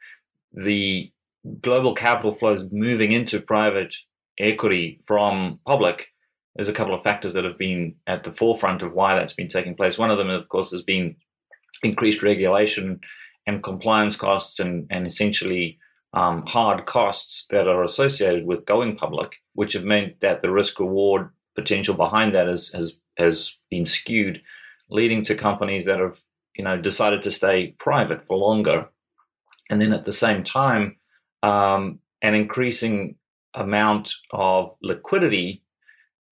the 0.57 1.12
global 1.61 1.95
capital 1.95 2.33
flows 2.33 2.64
moving 2.73 3.12
into 3.12 3.38
private 3.38 3.95
equity 4.38 5.02
from 5.07 5.61
public 5.66 6.14
there's 6.57 6.69
a 6.69 6.73
couple 6.73 6.95
of 6.95 7.02
factors 7.02 7.33
that 7.33 7.45
have 7.45 7.59
been 7.59 7.97
at 8.07 8.23
the 8.23 8.33
forefront 8.33 8.83
of 8.83 8.93
why 8.93 9.14
that's 9.14 9.33
been 9.33 9.49
taking 9.49 9.75
place. 9.75 9.99
One 9.99 10.11
of 10.11 10.19
them, 10.19 10.31
of 10.31 10.49
course, 10.49 10.71
has 10.71 10.83
been 10.83 11.16
increased 11.83 12.23
regulation 12.23 13.00
and 13.47 13.62
compliance 13.62 14.14
costs 14.14 14.61
and, 14.61 14.87
and 14.88 15.07
essentially 15.07 15.78
um, 16.14 16.47
hard 16.47 16.87
costs 16.87 17.47
that 17.50 17.68
are 17.68 17.83
associated 17.83 18.47
with 18.47 18.64
going 18.64 18.97
public, 18.97 19.37
which 19.54 19.75
have 19.75 19.85
meant 19.85 20.21
that 20.21 20.42
the 20.42 20.50
risk 20.50 20.78
reward 20.78 21.30
potential 21.54 21.94
behind 21.94 22.35
that 22.35 22.47
has, 22.47 22.68
has, 22.68 22.94
has 23.18 23.56
been 23.71 23.85
skewed, 23.85 24.40
leading 24.90 25.23
to 25.23 25.35
companies 25.35 25.85
that 25.85 25.99
have 25.99 26.21
you 26.56 26.64
know 26.64 26.80
decided 26.80 27.23
to 27.23 27.30
stay 27.30 27.75
private 27.78 28.25
for 28.26 28.37
longer. 28.37 28.88
And 29.71 29.80
then 29.80 29.92
at 29.92 30.04
the 30.04 30.12
same 30.12 30.44
time, 30.44 30.97
um, 31.42 31.99
an 32.23 32.35
increasing 32.35 33.16
amount 33.54 34.14
of 34.30 34.75
liquidity 34.83 35.62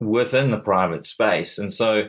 within 0.01 0.51
the 0.51 0.59
private 0.59 1.05
space. 1.05 1.59
And 1.59 1.73
so, 1.73 2.09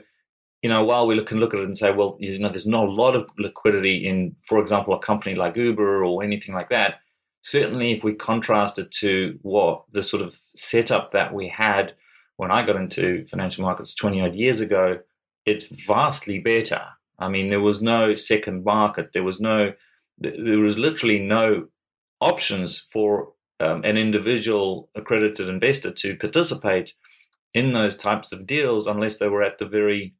you 0.61 0.69
know, 0.69 0.83
while 0.83 1.07
we 1.07 1.23
can 1.23 1.39
look 1.39 1.53
at 1.53 1.59
it 1.59 1.65
and 1.65 1.77
say, 1.77 1.91
well, 1.91 2.17
you 2.19 2.37
know, 2.39 2.49
there's 2.49 2.67
not 2.67 2.87
a 2.87 2.91
lot 2.91 3.15
of 3.15 3.29
liquidity 3.37 4.07
in, 4.07 4.35
for 4.43 4.59
example, 4.59 4.93
a 4.93 4.99
company 4.99 5.35
like 5.35 5.55
Uber 5.55 6.03
or 6.03 6.23
anything 6.23 6.53
like 6.53 6.69
that. 6.69 6.95
Certainly, 7.43 7.91
if 7.91 8.03
we 8.03 8.13
contrast 8.13 8.79
it 8.79 8.89
to 8.91 9.37
what 9.41 9.83
the 9.91 10.01
sort 10.01 10.23
of 10.23 10.39
setup 10.55 11.11
that 11.11 11.33
we 11.33 11.49
had 11.49 11.93
when 12.37 12.51
I 12.51 12.65
got 12.65 12.77
into 12.77 13.25
financial 13.27 13.63
markets 13.63 13.93
20 13.95 14.21
odd 14.21 14.35
years 14.35 14.61
ago, 14.61 14.99
it's 15.45 15.65
vastly 15.65 16.39
better. 16.39 16.81
I 17.19 17.27
mean, 17.27 17.49
there 17.49 17.59
was 17.59 17.81
no 17.81 18.15
second 18.15 18.63
market. 18.63 19.11
There 19.13 19.23
was 19.23 19.41
no, 19.41 19.73
there 20.17 20.57
was 20.57 20.77
literally 20.77 21.19
no 21.19 21.67
options 22.21 22.87
for 22.91 23.33
um, 23.59 23.83
an 23.83 23.97
individual 23.97 24.89
accredited 24.95 25.47
investor 25.49 25.91
to 25.91 26.15
participate 26.15 26.93
in 27.53 27.73
those 27.73 27.95
types 27.97 28.31
of 28.31 28.47
deals 28.47 28.87
unless 28.87 29.17
they 29.17 29.27
were 29.27 29.43
at 29.43 29.57
the 29.57 29.67
very 29.67 30.15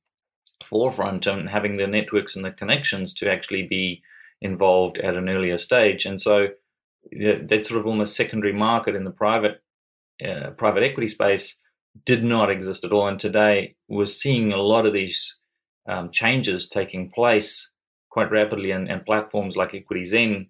forefront 0.63 1.25
and 1.25 1.49
having 1.49 1.77
the 1.77 1.87
networks 1.87 2.35
and 2.35 2.45
the 2.45 2.51
connections 2.51 3.13
to 3.13 3.31
actually 3.31 3.63
be 3.63 4.01
involved 4.41 4.97
at 4.99 5.15
an 5.15 5.29
earlier 5.29 5.57
stage. 5.57 6.05
And 6.05 6.19
so 6.21 6.49
that 7.11 7.65
sort 7.65 7.79
of 7.79 7.85
almost 7.85 8.15
secondary 8.15 8.53
market 8.53 8.95
in 8.95 9.03
the 9.03 9.11
private 9.11 9.61
uh, 10.23 10.51
private 10.51 10.83
equity 10.83 11.07
space 11.07 11.57
did 12.05 12.23
not 12.23 12.49
exist 12.49 12.83
at 12.83 12.93
all. 12.93 13.07
And 13.07 13.19
today 13.19 13.75
we're 13.87 14.05
seeing 14.05 14.51
a 14.51 14.57
lot 14.57 14.85
of 14.85 14.93
these 14.93 15.37
um, 15.87 16.11
changes 16.11 16.67
taking 16.67 17.09
place 17.11 17.69
quite 18.09 18.31
rapidly, 18.31 18.71
and, 18.71 18.87
and 18.89 19.05
platforms 19.05 19.57
like 19.57 19.71
EquityZen 19.71 20.47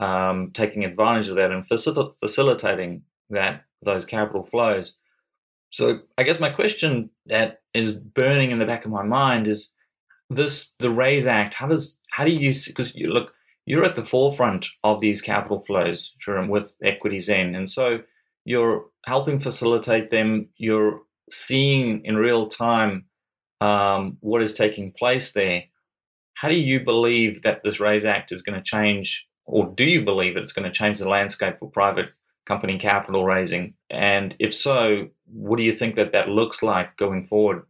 um, 0.00 0.50
taking 0.52 0.84
advantage 0.84 1.28
of 1.28 1.36
that 1.36 1.52
and 1.52 1.66
facil- 1.66 2.14
facilitating 2.18 3.02
that 3.30 3.64
those 3.82 4.04
capital 4.04 4.42
flows. 4.44 4.94
So 5.70 6.00
I 6.18 6.24
guess 6.24 6.40
my 6.40 6.50
question 6.50 7.10
that 7.26 7.62
is 7.72 7.92
burning 7.92 8.50
in 8.50 8.58
the 8.58 8.66
back 8.66 8.84
of 8.84 8.90
my 8.90 9.04
mind 9.04 9.46
is 9.46 9.72
this 10.30 10.72
the 10.78 10.90
Raise 10.90 11.26
Act. 11.26 11.54
How 11.54 11.68
does 11.68 11.98
how 12.10 12.24
do 12.24 12.32
you 12.32 12.52
because 12.66 12.94
you 12.94 13.06
look 13.06 13.32
you're 13.66 13.84
at 13.84 13.96
the 13.96 14.04
forefront 14.04 14.66
of 14.82 15.00
these 15.00 15.22
capital 15.22 15.60
flows, 15.60 16.12
Shriram, 16.20 16.48
with 16.48 16.76
EquityZen, 16.84 17.56
and 17.56 17.68
so 17.68 18.00
you're 18.44 18.86
helping 19.06 19.38
facilitate 19.38 20.10
them. 20.10 20.48
You're 20.56 21.00
seeing 21.30 22.04
in 22.04 22.16
real 22.16 22.48
time 22.48 23.06
um, 23.60 24.18
what 24.20 24.42
is 24.42 24.54
taking 24.54 24.92
place 24.92 25.32
there. 25.32 25.64
How 26.34 26.48
do 26.48 26.54
you 26.54 26.80
believe 26.80 27.42
that 27.42 27.62
this 27.64 27.80
Raise 27.80 28.04
Act 28.04 28.32
is 28.32 28.42
going 28.42 28.58
to 28.58 28.62
change, 28.62 29.26
or 29.46 29.66
do 29.74 29.84
you 29.84 30.04
believe 30.04 30.36
it's 30.36 30.52
going 30.52 30.70
to 30.70 30.76
change 30.76 30.98
the 30.98 31.08
landscape 31.08 31.58
for 31.58 31.70
private 31.70 32.10
company 32.44 32.78
capital 32.78 33.24
raising? 33.24 33.74
And 33.88 34.34
if 34.38 34.54
so, 34.54 35.08
what 35.26 35.56
do 35.56 35.62
you 35.62 35.72
think 35.72 35.96
that 35.96 36.12
that 36.12 36.28
looks 36.28 36.62
like 36.62 36.96
going 36.96 37.26
forward? 37.26 37.62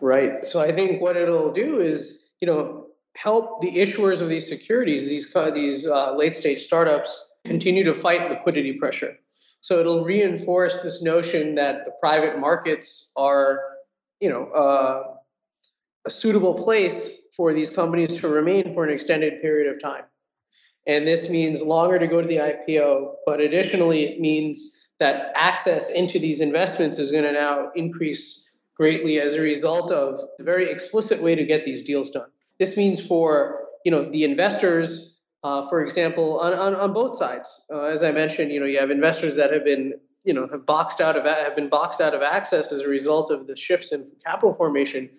Right. 0.00 0.44
So 0.44 0.60
I 0.60 0.72
think 0.72 1.00
what 1.00 1.16
it'll 1.16 1.52
do 1.52 1.78
is, 1.78 2.30
you 2.40 2.46
know, 2.46 2.85
help 3.16 3.60
the 3.60 3.76
issuers 3.76 4.22
of 4.22 4.28
these 4.28 4.48
securities, 4.48 5.08
these 5.08 5.32
these 5.54 5.86
uh, 5.86 6.14
late 6.14 6.36
stage 6.36 6.60
startups, 6.60 7.30
continue 7.44 7.84
to 7.84 7.94
fight 7.94 8.28
liquidity 8.30 8.74
pressure. 8.74 9.16
So 9.60 9.78
it'll 9.78 10.04
reinforce 10.04 10.82
this 10.82 11.02
notion 11.02 11.54
that 11.56 11.84
the 11.84 11.92
private 12.00 12.38
markets 12.38 13.10
are, 13.16 13.60
you 14.20 14.28
know, 14.28 14.44
uh, 14.46 15.14
a 16.06 16.10
suitable 16.10 16.54
place 16.54 17.10
for 17.36 17.52
these 17.52 17.70
companies 17.70 18.14
to 18.20 18.28
remain 18.28 18.74
for 18.74 18.84
an 18.84 18.90
extended 18.90 19.42
period 19.42 19.74
of 19.74 19.82
time. 19.82 20.04
And 20.86 21.06
this 21.06 21.28
means 21.28 21.64
longer 21.64 21.98
to 21.98 22.06
go 22.06 22.22
to 22.22 22.28
the 22.28 22.36
IPO, 22.36 23.14
but 23.26 23.40
additionally, 23.40 24.04
it 24.04 24.20
means 24.20 24.88
that 25.00 25.32
access 25.34 25.90
into 25.90 26.18
these 26.18 26.40
investments 26.40 26.98
is 26.98 27.10
going 27.10 27.24
to 27.24 27.32
now 27.32 27.70
increase 27.74 28.58
greatly 28.76 29.20
as 29.20 29.34
a 29.34 29.40
result 29.40 29.90
of 29.90 30.20
a 30.38 30.42
very 30.42 30.70
explicit 30.70 31.20
way 31.20 31.34
to 31.34 31.44
get 31.44 31.64
these 31.64 31.82
deals 31.82 32.10
done. 32.10 32.28
This 32.58 32.76
means 32.76 33.04
for 33.04 33.66
you 33.84 33.90
know 33.90 34.10
the 34.10 34.24
investors, 34.24 35.18
uh, 35.42 35.68
for 35.68 35.82
example, 35.82 36.40
on, 36.40 36.54
on, 36.54 36.74
on 36.74 36.92
both 36.92 37.16
sides. 37.16 37.64
Uh, 37.72 37.82
as 37.82 38.02
I 38.02 38.12
mentioned, 38.12 38.52
you 38.52 38.60
know 38.60 38.66
you 38.66 38.78
have 38.78 38.90
investors 38.90 39.36
that 39.36 39.52
have 39.52 39.64
been 39.64 39.94
you 40.24 40.32
know 40.32 40.48
have 40.48 40.66
boxed 40.66 41.00
out 41.00 41.16
of 41.16 41.24
have 41.24 41.54
been 41.54 41.68
boxed 41.68 42.00
out 42.00 42.14
of 42.14 42.22
access 42.22 42.72
as 42.72 42.80
a 42.80 42.88
result 42.88 43.30
of 43.30 43.46
the 43.46 43.56
shifts 43.56 43.92
in 43.92 44.04
capital 44.24 44.54
formation. 44.54 45.10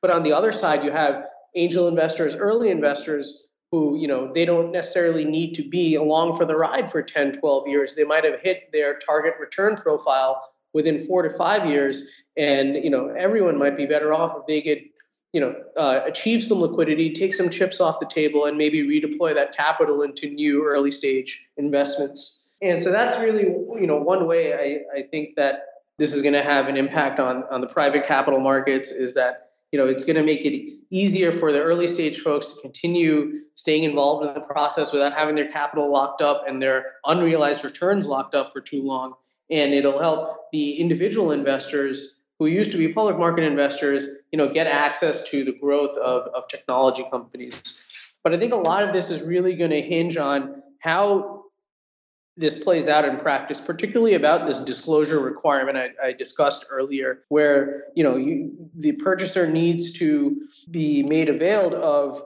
But 0.00 0.10
on 0.10 0.22
the 0.22 0.32
other 0.32 0.52
side, 0.52 0.84
you 0.84 0.92
have 0.92 1.24
angel 1.54 1.88
investors, 1.88 2.34
early 2.36 2.70
investors 2.70 3.48
who 3.72 3.96
you 3.96 4.06
know 4.06 4.30
they 4.32 4.44
don't 4.44 4.70
necessarily 4.70 5.24
need 5.24 5.54
to 5.54 5.68
be 5.68 5.96
along 5.96 6.36
for 6.36 6.44
the 6.44 6.54
ride 6.54 6.90
for 6.90 7.02
10 7.02 7.32
12 7.32 7.66
years 7.66 7.94
they 7.94 8.04
might 8.04 8.22
have 8.22 8.40
hit 8.40 8.70
their 8.72 8.98
target 8.98 9.34
return 9.40 9.74
profile 9.74 10.52
within 10.74 11.02
four 11.04 11.22
to 11.22 11.30
five 11.30 11.66
years 11.66 12.22
and 12.36 12.76
you 12.76 12.90
know 12.90 13.08
everyone 13.08 13.58
might 13.58 13.76
be 13.76 13.86
better 13.86 14.12
off 14.12 14.36
if 14.38 14.46
they 14.46 14.60
could 14.60 14.84
you 15.32 15.40
know 15.40 15.54
uh, 15.76 16.00
achieve 16.06 16.42
some 16.42 16.60
liquidity 16.60 17.12
take 17.12 17.34
some 17.34 17.50
chips 17.50 17.80
off 17.80 18.00
the 18.00 18.06
table 18.06 18.44
and 18.44 18.58
maybe 18.58 18.82
redeploy 18.82 19.34
that 19.34 19.56
capital 19.56 20.02
into 20.02 20.28
new 20.28 20.64
early 20.64 20.90
stage 20.90 21.42
investments. 21.56 22.44
And 22.60 22.82
so 22.82 22.92
that's 22.92 23.18
really 23.18 23.44
you 23.44 23.86
know 23.86 23.96
one 23.96 24.26
way 24.26 24.54
i, 24.54 24.98
I 24.98 25.02
think 25.02 25.36
that 25.36 25.64
this 25.98 26.14
is 26.14 26.22
going 26.22 26.34
to 26.34 26.42
have 26.42 26.68
an 26.68 26.76
impact 26.76 27.18
on 27.20 27.44
on 27.50 27.60
the 27.60 27.66
private 27.66 28.04
capital 28.04 28.40
markets 28.40 28.90
is 28.90 29.14
that 29.14 29.52
you 29.72 29.78
know 29.78 29.86
it's 29.86 30.04
going 30.04 30.16
to 30.16 30.22
make 30.22 30.44
it 30.44 30.70
easier 30.90 31.32
for 31.32 31.50
the 31.50 31.60
early 31.60 31.88
stage 31.88 32.20
folks 32.20 32.52
to 32.52 32.60
continue 32.60 33.32
staying 33.54 33.84
involved 33.84 34.26
in 34.26 34.34
the 34.34 34.40
process 34.40 34.92
without 34.92 35.14
having 35.14 35.34
their 35.34 35.48
capital 35.48 35.90
locked 35.90 36.20
up 36.20 36.44
and 36.46 36.60
their 36.60 36.92
unrealized 37.06 37.64
returns 37.64 38.06
locked 38.06 38.34
up 38.34 38.52
for 38.52 38.60
too 38.60 38.82
long. 38.82 39.14
And 39.50 39.74
it'll 39.74 39.98
help 39.98 40.50
the 40.52 40.74
individual 40.74 41.32
investors 41.32 42.18
who 42.42 42.48
used 42.50 42.72
to 42.72 42.78
be 42.78 42.88
public 42.88 43.18
market 43.18 43.44
investors 43.44 44.08
you 44.32 44.36
know 44.36 44.48
get 44.48 44.66
access 44.66 45.20
to 45.30 45.44
the 45.44 45.52
growth 45.52 45.96
of, 45.98 46.26
of 46.34 46.48
technology 46.48 47.04
companies. 47.10 47.86
But 48.24 48.34
i 48.34 48.38
think 48.38 48.52
a 48.52 48.56
lot 48.56 48.82
of 48.82 48.92
this 48.92 49.10
is 49.10 49.22
really 49.22 49.54
going 49.54 49.70
to 49.70 49.80
hinge 49.80 50.16
on 50.16 50.62
how 50.80 51.42
this 52.36 52.58
plays 52.62 52.88
out 52.88 53.04
in 53.04 53.18
practice, 53.18 53.60
particularly 53.60 54.14
about 54.14 54.46
this 54.46 54.62
disclosure 54.62 55.20
requirement 55.20 55.76
I, 55.76 55.90
I 56.02 56.12
discussed 56.12 56.64
earlier, 56.70 57.24
where 57.28 57.84
you 57.94 58.02
know 58.02 58.16
you, 58.16 58.56
the 58.74 58.92
purchaser 58.92 59.46
needs 59.46 59.92
to 59.92 60.40
be 60.70 61.04
made 61.08 61.28
availed 61.28 61.74
of 61.74 62.22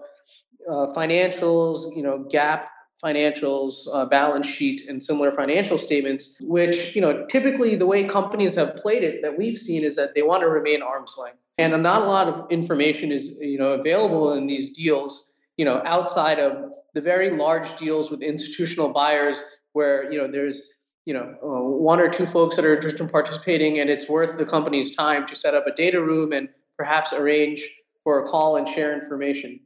uh, 0.68 0.86
financials, 0.94 1.94
you 1.96 2.02
know, 2.02 2.24
GAAP 2.32 2.66
financials, 3.04 3.86
uh, 3.92 4.06
balance 4.06 4.46
sheet, 4.46 4.82
and 4.88 5.02
similar 5.02 5.30
financial 5.30 5.78
statements. 5.78 6.38
Which 6.42 6.94
you 6.94 7.00
know, 7.00 7.26
typically 7.26 7.74
the 7.74 7.86
way 7.86 8.04
companies 8.04 8.54
have 8.54 8.76
played 8.76 9.02
it 9.02 9.22
that 9.22 9.36
we've 9.36 9.58
seen 9.58 9.84
is 9.84 9.96
that 9.96 10.14
they 10.14 10.22
want 10.22 10.40
to 10.42 10.48
remain 10.48 10.82
arm's 10.82 11.16
length, 11.18 11.38
and 11.58 11.82
not 11.82 12.02
a 12.02 12.06
lot 12.06 12.28
of 12.28 12.50
information 12.50 13.12
is 13.12 13.36
you 13.40 13.58
know 13.58 13.72
available 13.72 14.32
in 14.34 14.46
these 14.46 14.70
deals. 14.70 15.32
You 15.56 15.64
know, 15.64 15.80
outside 15.84 16.38
of 16.38 16.70
the 16.94 17.00
very 17.00 17.30
large 17.30 17.76
deals 17.76 18.10
with 18.10 18.22
institutional 18.22 18.90
buyers 18.90 19.44
where 19.72 20.10
you 20.10 20.18
know 20.18 20.26
there's 20.26 20.62
you 21.04 21.14
know 21.14 21.34
uh, 21.42 21.62
one 21.62 22.00
or 22.00 22.08
two 22.08 22.26
folks 22.26 22.56
that 22.56 22.64
are 22.64 22.74
interested 22.74 23.02
in 23.02 23.08
participating 23.08 23.78
and 23.78 23.90
it's 23.90 24.08
worth 24.08 24.38
the 24.38 24.46
company's 24.46 24.90
time 24.90 25.26
to 25.26 25.34
set 25.34 25.54
up 25.54 25.66
a 25.66 25.72
data 25.72 26.02
room 26.02 26.32
and 26.32 26.48
perhaps 26.78 27.12
arrange 27.12 27.68
for 28.02 28.22
a 28.22 28.26
call 28.26 28.56
and 28.56 28.66
share 28.66 28.94
information 28.94 29.60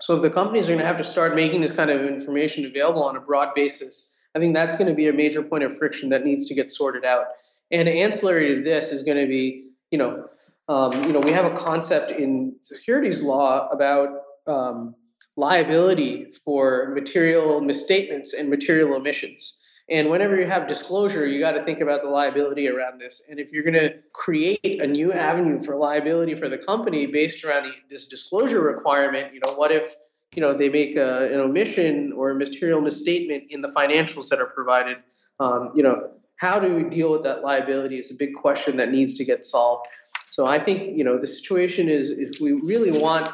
so 0.00 0.16
if 0.16 0.22
the 0.22 0.30
companies 0.30 0.68
are 0.68 0.72
going 0.72 0.80
to 0.80 0.86
have 0.86 0.96
to 0.96 1.04
start 1.04 1.34
making 1.34 1.60
this 1.60 1.72
kind 1.72 1.90
of 1.90 2.02
information 2.02 2.64
available 2.64 3.02
on 3.02 3.16
a 3.16 3.20
broad 3.20 3.54
basis 3.54 4.20
i 4.34 4.38
think 4.38 4.54
that's 4.54 4.76
going 4.76 4.88
to 4.88 4.94
be 4.94 5.08
a 5.08 5.12
major 5.12 5.42
point 5.42 5.64
of 5.64 5.76
friction 5.76 6.08
that 6.08 6.24
needs 6.24 6.46
to 6.46 6.54
get 6.54 6.70
sorted 6.70 7.04
out 7.04 7.26
and 7.70 7.88
ancillary 7.88 8.54
to 8.54 8.62
this 8.62 8.90
is 8.90 9.02
going 9.02 9.18
to 9.18 9.26
be 9.26 9.70
you 9.90 9.98
know 9.98 10.26
um, 10.68 10.92
you 11.04 11.12
know 11.12 11.20
we 11.20 11.30
have 11.30 11.44
a 11.44 11.54
concept 11.54 12.10
in 12.10 12.54
securities 12.62 13.22
law 13.22 13.68
about 13.68 14.08
um, 14.46 14.94
liability 15.36 16.26
for 16.44 16.92
material 16.94 17.60
misstatements 17.60 18.34
and 18.34 18.48
material 18.48 18.94
omissions. 18.94 19.54
And 19.90 20.08
whenever 20.08 20.38
you 20.40 20.46
have 20.46 20.66
disclosure, 20.66 21.26
you 21.26 21.40
got 21.40 21.52
to 21.52 21.62
think 21.62 21.80
about 21.80 22.02
the 22.02 22.08
liability 22.08 22.68
around 22.68 22.98
this. 22.98 23.20
And 23.28 23.38
if 23.38 23.52
you're 23.52 23.62
going 23.62 23.74
to 23.74 23.94
create 24.12 24.80
a 24.80 24.86
new 24.86 25.12
avenue 25.12 25.60
for 25.60 25.76
liability 25.76 26.34
for 26.34 26.48
the 26.48 26.56
company 26.56 27.06
based 27.06 27.44
around 27.44 27.64
the, 27.64 27.72
this 27.90 28.06
disclosure 28.06 28.62
requirement, 28.62 29.34
you 29.34 29.40
know, 29.44 29.52
what 29.54 29.70
if 29.70 29.94
you 30.34 30.40
know 30.40 30.54
they 30.54 30.68
make 30.68 30.96
a, 30.96 31.32
an 31.32 31.38
omission 31.38 32.12
or 32.16 32.30
a 32.30 32.34
material 32.34 32.80
misstatement 32.80 33.44
in 33.50 33.60
the 33.60 33.68
financials 33.68 34.28
that 34.30 34.40
are 34.40 34.46
provided? 34.46 34.96
Um, 35.38 35.70
you 35.74 35.82
know, 35.82 36.10
how 36.40 36.58
do 36.58 36.74
we 36.74 36.84
deal 36.84 37.12
with 37.12 37.22
that 37.22 37.42
liability 37.42 37.98
is 37.98 38.10
a 38.10 38.14
big 38.14 38.34
question 38.34 38.76
that 38.76 38.90
needs 38.90 39.14
to 39.14 39.24
get 39.24 39.44
solved. 39.44 39.86
So 40.30 40.46
I 40.46 40.58
think 40.58 40.96
you 40.96 41.04
know 41.04 41.18
the 41.18 41.26
situation 41.26 41.88
is 41.88 42.10
if 42.10 42.40
we 42.40 42.52
really 42.52 42.98
want 42.98 43.30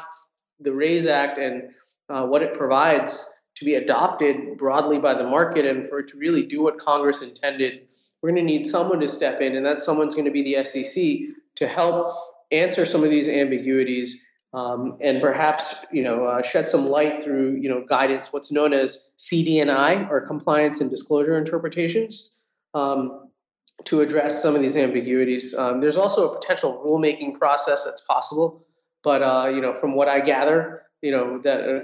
the 0.59 0.73
Raise 0.73 1.07
Act 1.07 1.39
and 1.39 1.71
uh, 2.09 2.25
what 2.25 2.43
it 2.43 2.53
provides 2.53 3.25
to 3.61 3.65
be 3.65 3.75
adopted 3.75 4.57
broadly 4.57 4.97
by 4.97 5.13
the 5.13 5.23
market 5.23 5.67
and 5.67 5.87
for 5.87 5.99
it 5.99 6.07
to 6.07 6.17
really 6.17 6.43
do 6.43 6.63
what 6.63 6.79
Congress 6.79 7.21
intended, 7.21 7.87
we're 8.21 8.31
going 8.31 8.41
to 8.41 8.43
need 8.43 8.65
someone 8.65 8.99
to 8.99 9.07
step 9.07 9.39
in, 9.39 9.55
and 9.55 9.63
that 9.63 9.83
someone's 9.83 10.15
going 10.15 10.25
to 10.25 10.31
be 10.31 10.41
the 10.41 10.65
SEC 10.65 11.03
to 11.55 11.67
help 11.67 12.11
answer 12.51 12.87
some 12.87 13.03
of 13.03 13.11
these 13.11 13.29
ambiguities 13.29 14.19
um, 14.55 14.97
and 14.99 15.21
perhaps 15.21 15.75
you 15.91 16.03
know 16.03 16.25
uh, 16.25 16.41
shed 16.41 16.67
some 16.67 16.87
light 16.87 17.23
through 17.23 17.55
you 17.61 17.69
know 17.69 17.85
guidance, 17.85 18.33
what's 18.33 18.51
known 18.51 18.73
as 18.73 19.11
CD&I 19.15 20.07
or 20.09 20.21
compliance 20.21 20.81
and 20.81 20.89
disclosure 20.89 21.37
interpretations, 21.37 22.41
um, 22.73 23.29
to 23.85 24.01
address 24.01 24.41
some 24.41 24.55
of 24.55 24.61
these 24.61 24.75
ambiguities. 24.75 25.53
Um, 25.53 25.81
there's 25.81 25.97
also 25.97 26.29
a 26.29 26.33
potential 26.33 26.83
rulemaking 26.83 27.37
process 27.37 27.85
that's 27.85 28.01
possible, 28.01 28.65
but 29.03 29.21
uh, 29.21 29.51
you 29.53 29.61
know 29.61 29.75
from 29.75 29.93
what 29.93 30.09
I 30.09 30.19
gather, 30.19 30.81
you 31.03 31.11
know 31.11 31.37
that 31.37 31.61
uh, 31.61 31.79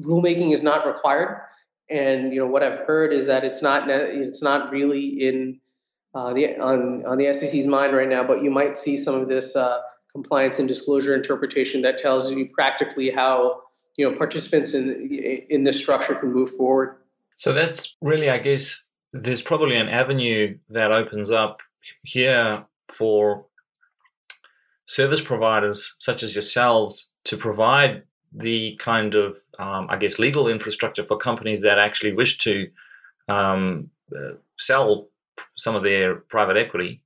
rulemaking 0.00 0.52
is 0.52 0.62
not 0.62 0.86
required, 0.86 1.40
and 1.88 2.32
you 2.32 2.38
know 2.38 2.46
what 2.46 2.62
I've 2.62 2.80
heard 2.80 3.12
is 3.12 3.26
that 3.26 3.44
it's 3.44 3.62
not 3.62 3.88
it's 3.88 4.42
not 4.42 4.72
really 4.72 5.06
in 5.06 5.60
uh, 6.14 6.32
the 6.32 6.58
on 6.58 7.04
on 7.06 7.18
the 7.18 7.32
SEC's 7.32 7.66
mind 7.66 7.94
right 7.94 8.08
now, 8.08 8.24
but 8.24 8.42
you 8.42 8.50
might 8.50 8.76
see 8.76 8.96
some 8.96 9.14
of 9.14 9.28
this 9.28 9.56
uh, 9.56 9.80
compliance 10.12 10.58
and 10.58 10.68
disclosure 10.68 11.14
interpretation 11.14 11.82
that 11.82 11.98
tells 11.98 12.30
you 12.30 12.48
practically 12.48 13.10
how 13.10 13.62
you 13.96 14.08
know 14.08 14.16
participants 14.16 14.74
in 14.74 15.08
in 15.50 15.64
this 15.64 15.78
structure 15.78 16.14
can 16.14 16.32
move 16.32 16.50
forward. 16.50 16.96
So 17.36 17.52
that's 17.52 17.96
really, 18.00 18.30
I 18.30 18.38
guess, 18.38 18.84
there's 19.12 19.42
probably 19.42 19.76
an 19.76 19.88
avenue 19.88 20.58
that 20.70 20.92
opens 20.92 21.30
up 21.30 21.58
here 22.04 22.64
for 22.90 23.46
service 24.86 25.20
providers 25.20 25.94
such 25.98 26.22
as 26.22 26.34
yourselves 26.34 27.10
to 27.24 27.36
provide 27.36 28.02
the 28.34 28.76
kind 28.80 29.14
of, 29.14 29.38
um, 29.58 29.86
I 29.90 29.96
guess, 29.96 30.18
legal 30.18 30.48
infrastructure 30.48 31.04
for 31.04 31.16
companies 31.16 31.60
that 31.62 31.78
actually 31.78 32.12
wish 32.12 32.38
to 32.38 32.68
um, 33.28 33.90
uh, 34.14 34.34
sell 34.58 35.08
some 35.56 35.74
of 35.74 35.82
their 35.82 36.16
private 36.16 36.56
equity. 36.56 37.02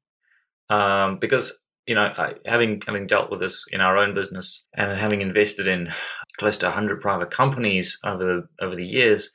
Um, 0.68 1.18
because 1.20 1.60
you 1.86 1.94
know, 1.94 2.12
having 2.44 2.82
having 2.84 3.06
dealt 3.06 3.30
with 3.30 3.40
this 3.40 3.64
in 3.70 3.80
our 3.80 3.96
own 3.96 4.12
business 4.14 4.64
and 4.74 4.98
having 4.98 5.20
invested 5.20 5.68
in 5.68 5.92
close 6.36 6.58
to 6.58 6.66
100 6.66 7.00
private 7.00 7.30
companies 7.30 7.98
over 8.04 8.24
the, 8.58 8.64
over 8.64 8.74
the 8.74 8.84
years, 8.84 9.30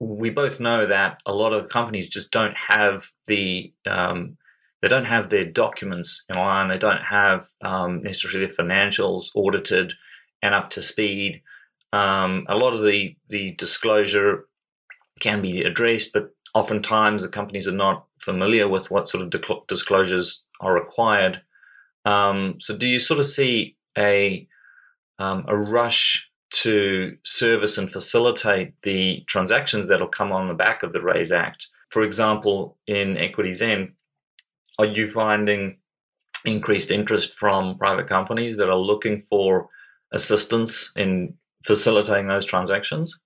we 0.00 0.30
both 0.30 0.60
know 0.60 0.86
that 0.86 1.20
a 1.26 1.32
lot 1.32 1.52
of 1.52 1.68
companies 1.68 2.08
just 2.08 2.30
don't 2.30 2.56
have 2.56 3.10
the 3.26 3.72
um, 3.86 4.38
they 4.80 4.88
don't 4.88 5.04
have 5.04 5.28
their 5.28 5.44
documents 5.44 6.24
in 6.28 6.36
line. 6.36 6.68
They 6.68 6.78
don't 6.78 7.02
have 7.02 7.48
um, 7.62 8.02
necessarily 8.02 8.46
their 8.46 8.54
financials 8.54 9.26
audited 9.34 9.92
and 10.42 10.54
up 10.54 10.70
to 10.70 10.82
speed. 10.82 11.42
Um, 11.92 12.46
a 12.48 12.56
lot 12.56 12.74
of 12.74 12.84
the 12.84 13.16
the 13.28 13.52
disclosure 13.52 14.46
can 15.20 15.42
be 15.42 15.62
addressed, 15.62 16.12
but 16.12 16.34
oftentimes 16.54 17.22
the 17.22 17.28
companies 17.28 17.68
are 17.68 17.72
not 17.72 18.06
familiar 18.20 18.68
with 18.68 18.90
what 18.90 19.08
sort 19.08 19.22
of 19.22 19.66
disclosures 19.66 20.44
are 20.60 20.74
required. 20.74 21.40
Um, 22.04 22.56
so, 22.60 22.76
do 22.76 22.86
you 22.86 22.98
sort 22.98 23.20
of 23.20 23.26
see 23.26 23.76
a 23.96 24.46
um, 25.18 25.44
a 25.48 25.56
rush 25.56 26.30
to 26.50 27.16
service 27.24 27.76
and 27.76 27.92
facilitate 27.92 28.80
the 28.82 29.22
transactions 29.26 29.88
that'll 29.88 30.08
come 30.08 30.32
on 30.32 30.48
the 30.48 30.54
back 30.54 30.82
of 30.82 30.92
the 30.92 31.02
Raise 31.02 31.32
Act? 31.32 31.66
For 31.90 32.02
example, 32.02 32.76
in 32.86 33.16
EquityZen, 33.16 33.92
are 34.78 34.86
you 34.86 35.08
finding 35.08 35.78
increased 36.44 36.90
interest 36.90 37.34
from 37.34 37.78
private 37.78 38.08
companies 38.08 38.56
that 38.56 38.68
are 38.68 38.76
looking 38.76 39.22
for 39.28 39.68
assistance 40.12 40.92
in 40.96 41.34
facilitating 41.64 42.28
those 42.28 42.46
transactions? 42.46 43.18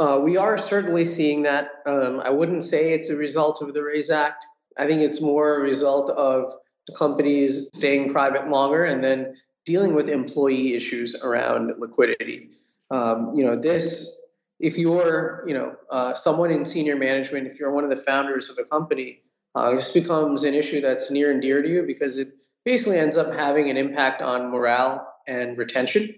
Uh, 0.00 0.20
we 0.22 0.36
are 0.36 0.58
certainly 0.58 1.04
seeing 1.04 1.42
that. 1.42 1.70
Um, 1.86 2.20
I 2.20 2.30
wouldn't 2.30 2.64
say 2.64 2.92
it's 2.92 3.10
a 3.10 3.16
result 3.16 3.62
of 3.62 3.74
the 3.74 3.82
Raise 3.82 4.10
Act. 4.10 4.44
I 4.78 4.86
think 4.86 5.02
it's 5.02 5.20
more 5.20 5.56
a 5.56 5.60
result 5.60 6.10
of 6.10 6.52
companies 6.98 7.68
staying 7.74 8.12
private 8.12 8.48
longer 8.48 8.84
and 8.84 9.04
then 9.04 9.36
dealing 9.64 9.94
with 9.94 10.08
employee 10.08 10.74
issues 10.74 11.14
around 11.22 11.72
liquidity. 11.78 12.50
Um, 12.90 13.32
you 13.34 13.44
know, 13.44 13.56
this, 13.56 14.20
if 14.60 14.76
you're, 14.76 15.44
you 15.46 15.54
know, 15.54 15.74
uh, 15.90 16.14
someone 16.14 16.50
in 16.50 16.64
senior 16.64 16.96
management, 16.96 17.46
if 17.46 17.58
you're 17.58 17.72
one 17.72 17.84
of 17.84 17.90
the 17.90 17.96
founders 17.96 18.50
of 18.50 18.58
a 18.58 18.64
company, 18.64 19.22
uh, 19.54 19.70
this 19.70 19.92
becomes 19.92 20.44
an 20.44 20.54
issue 20.54 20.80
that's 20.80 21.10
near 21.10 21.30
and 21.30 21.40
dear 21.40 21.62
to 21.62 21.68
you 21.68 21.84
because 21.84 22.18
it 22.18 22.28
basically 22.64 22.98
ends 22.98 23.16
up 23.16 23.32
having 23.32 23.70
an 23.70 23.76
impact 23.76 24.20
on 24.20 24.50
morale 24.50 25.06
and 25.26 25.56
retention. 25.58 26.14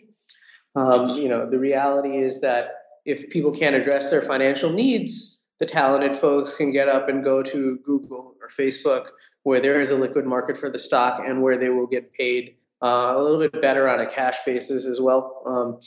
Um, 0.75 1.11
you 1.11 1.29
know, 1.29 1.49
the 1.49 1.59
reality 1.59 2.19
is 2.19 2.41
that 2.41 2.73
if 3.05 3.31
people 3.31 3.53
can't 3.53 3.75
address 3.75 4.11
their 4.11 4.23
financial 4.23 4.73
needs, 4.73 5.43
the 5.59 5.67
talented 5.67 6.15
folks 6.15 6.57
can 6.57 6.71
get 6.73 6.89
up 6.89 7.09
and 7.09 7.25
go 7.25 7.43
to 7.43 7.79
Google 7.79 8.35
or 8.41 8.49
Facebook, 8.49 9.07
where 9.45 9.61
there 9.61 9.81
is 9.81 9.91
a 9.91 9.97
liquid 9.97 10.27
market 10.27 10.57
for 10.57 10.69
the 10.69 10.79
stock 10.79 11.23
and 11.25 11.43
where 11.43 11.57
they 11.57 11.71
will 11.71 11.87
get 11.87 12.13
paid 12.13 12.57
uh, 12.83 13.15
a 13.17 13.23
little 13.23 13.39
bit 13.39 13.61
better 13.63 13.89
on 13.89 14.01
a 14.01 14.07
cash 14.07 14.37
basis 14.45 14.85
as 14.85 15.01
well. 15.01 15.43
Um, 15.47 15.81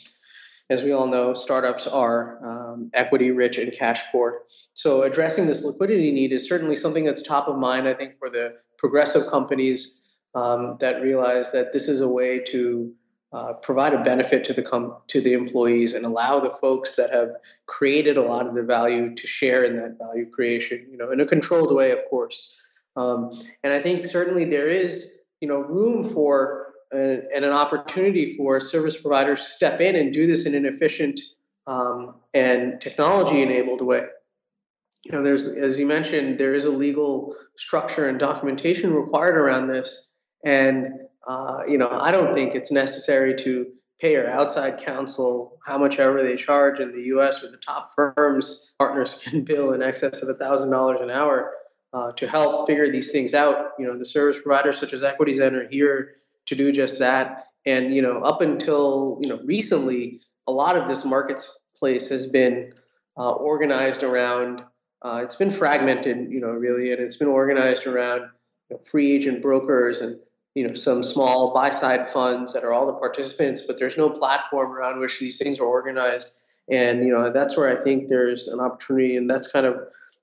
as 0.72 0.84
we 0.84 0.92
all 0.92 1.08
know, 1.08 1.34
startups 1.34 1.88
are 1.88 2.40
um, 2.46 2.92
equity 2.94 3.32
rich 3.32 3.58
and 3.58 3.74
cash 3.74 4.04
poor. 4.12 4.44
So, 4.74 5.04
addressing 5.04 5.48
this 5.48 5.64
liquidity 5.64 6.12
need 6.12 6.32
is 6.32 6.48
certainly 6.48 6.76
something 6.76 7.04
that's 7.04 7.24
top 7.24 7.48
of 7.48 7.58
mind, 7.58 7.88
I 7.88 7.94
think, 7.94 8.18
for 8.20 8.30
the 8.30 8.56
progressive 8.78 9.28
companies 9.28 10.16
um, 10.36 10.78
that 10.80 11.02
realize 11.02 11.52
that 11.52 11.74
this 11.74 11.88
is 11.88 12.02
a 12.02 12.08
way 12.08 12.40
to 12.50 12.94
uh, 13.32 13.54
provide 13.54 13.94
a 13.94 14.02
benefit 14.02 14.44
to 14.44 14.54
the 14.54 14.62
com- 14.62 14.96
to 15.08 15.22
the 15.22 15.34
employees 15.34 15.94
and 15.94 16.06
allow 16.06 16.40
the 16.40 16.50
folks 16.50 16.96
that 16.96 17.14
have 17.14 17.30
created 17.68 18.18
a 18.18 18.22
lot 18.22 18.48
of 18.48 18.56
the 18.56 18.64
value 18.64 19.14
to 19.14 19.28
share 19.28 19.64
in 19.64 19.76
that 19.76 19.98
value 20.00 20.28
creation 20.30 20.86
you 20.90 20.98
know 20.98 21.12
in 21.12 21.20
a 21.20 21.26
controlled 21.26 21.74
way 21.74 21.92
of 21.92 22.04
course. 22.10 22.56
Um, 22.96 23.32
and 23.64 23.72
i 23.72 23.80
think 23.80 24.04
certainly 24.04 24.46
there 24.46 24.68
is 24.68 25.20
you 25.42 25.48
know 25.48 25.60
room 25.60 26.04
for 26.04 26.74
a, 26.94 27.22
and 27.34 27.46
an 27.46 27.52
opportunity 27.52 28.36
for 28.36 28.60
service 28.60 28.98
providers 28.98 29.46
to 29.46 29.52
step 29.52 29.80
in 29.80 29.96
and 29.96 30.12
do 30.12 30.28
this 30.28 30.46
in 30.46 30.56
an 30.56 30.66
efficient 30.66 31.20
um, 31.68 32.16
and 32.34 32.82
technology 32.82 33.42
enabled 33.42 33.82
way. 33.82 34.04
You 35.06 35.12
know 35.14 35.24
there's 35.24 35.48
as 35.48 35.80
you 35.80 35.86
mentioned 35.86 36.38
there 36.40 36.54
is 36.54 36.66
a 36.66 36.72
legal 36.72 37.36
structure 37.56 38.10
and 38.10 38.20
documentation 38.20 38.94
required 38.94 39.38
around 39.38 39.68
this 39.68 40.12
and 40.44 40.88
uh, 41.30 41.62
you 41.68 41.78
know, 41.78 41.90
I 41.92 42.12
don't 42.12 42.34
think 42.34 42.56
it's 42.56 42.72
necessary 42.72 43.36
to 43.36 43.68
pay 44.02 44.16
our 44.16 44.28
outside 44.28 44.80
counsel 44.80 45.60
how 45.64 45.78
much 45.78 46.00
ever 46.00 46.24
they 46.24 46.36
charge 46.36 46.80
in 46.80 46.92
the 46.92 47.04
U.S. 47.04 47.44
or 47.44 47.52
the 47.52 47.58
top 47.58 47.92
firms 47.96 48.74
partners 48.80 49.24
can 49.24 49.44
bill 49.46 49.74
in 49.74 49.84
excess 49.84 50.24
of 50.24 50.36
thousand 50.40 50.72
dollars 50.72 51.00
an 51.02 51.12
hour 51.12 51.52
uh, 51.94 52.12
to 52.14 52.28
help 52.28 52.66
figure 52.66 52.90
these 52.90 53.12
things 53.12 53.36
out. 53.36 53.74
You 53.78 53.86
know, 53.86 53.96
the 53.96 54.08
service 54.08 54.42
providers 54.42 54.80
such 54.80 54.92
as 54.92 55.04
EquityZen 55.04 55.54
are 55.54 55.70
here 55.70 56.16
to 56.48 56.56
do 56.56 56.72
just 56.72 56.98
that. 56.98 57.46
And 57.64 57.94
you 57.94 58.02
know, 58.02 58.22
up 58.22 58.42
until 58.42 59.20
you 59.22 59.30
know 59.30 59.40
recently, 59.46 60.22
a 60.48 60.52
lot 60.52 60.76
of 60.76 60.88
this 60.88 61.06
marketplace 61.06 62.10
has 62.10 62.26
been 62.26 62.74
uh, 63.18 63.34
organized 63.34 64.02
around. 64.02 64.64
Uh, 65.04 65.22
it's 65.24 65.36
been 65.36 65.52
fragmented, 65.52 66.32
you 66.32 66.40
know, 66.40 66.50
really, 66.50 66.92
and 66.92 67.00
it's 67.00 67.18
been 67.18 67.28
organized 67.28 67.86
around 67.86 68.22
you 68.72 68.78
know, 68.78 68.82
free 68.84 69.12
agent 69.12 69.44
brokers 69.44 70.02
and 70.02 70.20
you 70.56 70.68
know 70.68 70.74
some 70.74 71.04
small 71.04 71.54
buy 71.54 71.70
side 71.70 72.10
funds 72.10 72.54
that 72.54 72.64
are 72.64 72.74
all 72.74 72.86
the 72.86 72.94
participants 72.94 73.62
but 73.62 73.78
there's 73.78 73.98
no 73.98 74.10
platform 74.10 74.72
around 74.72 75.00
which 75.00 75.20
these 75.20 75.38
things 75.38 75.60
are 75.60 75.66
organized. 75.66 76.30
And 76.72 77.04
you 77.04 77.12
know 77.12 77.32
that's 77.32 77.58
where 77.58 77.70
i 77.70 77.84
think 77.84 78.08
there's 78.08 78.48
an 78.48 78.60
opportunity 78.60 79.18
and 79.18 79.30
that's 79.30 79.48
kind 79.48 79.66
of 79.66 79.76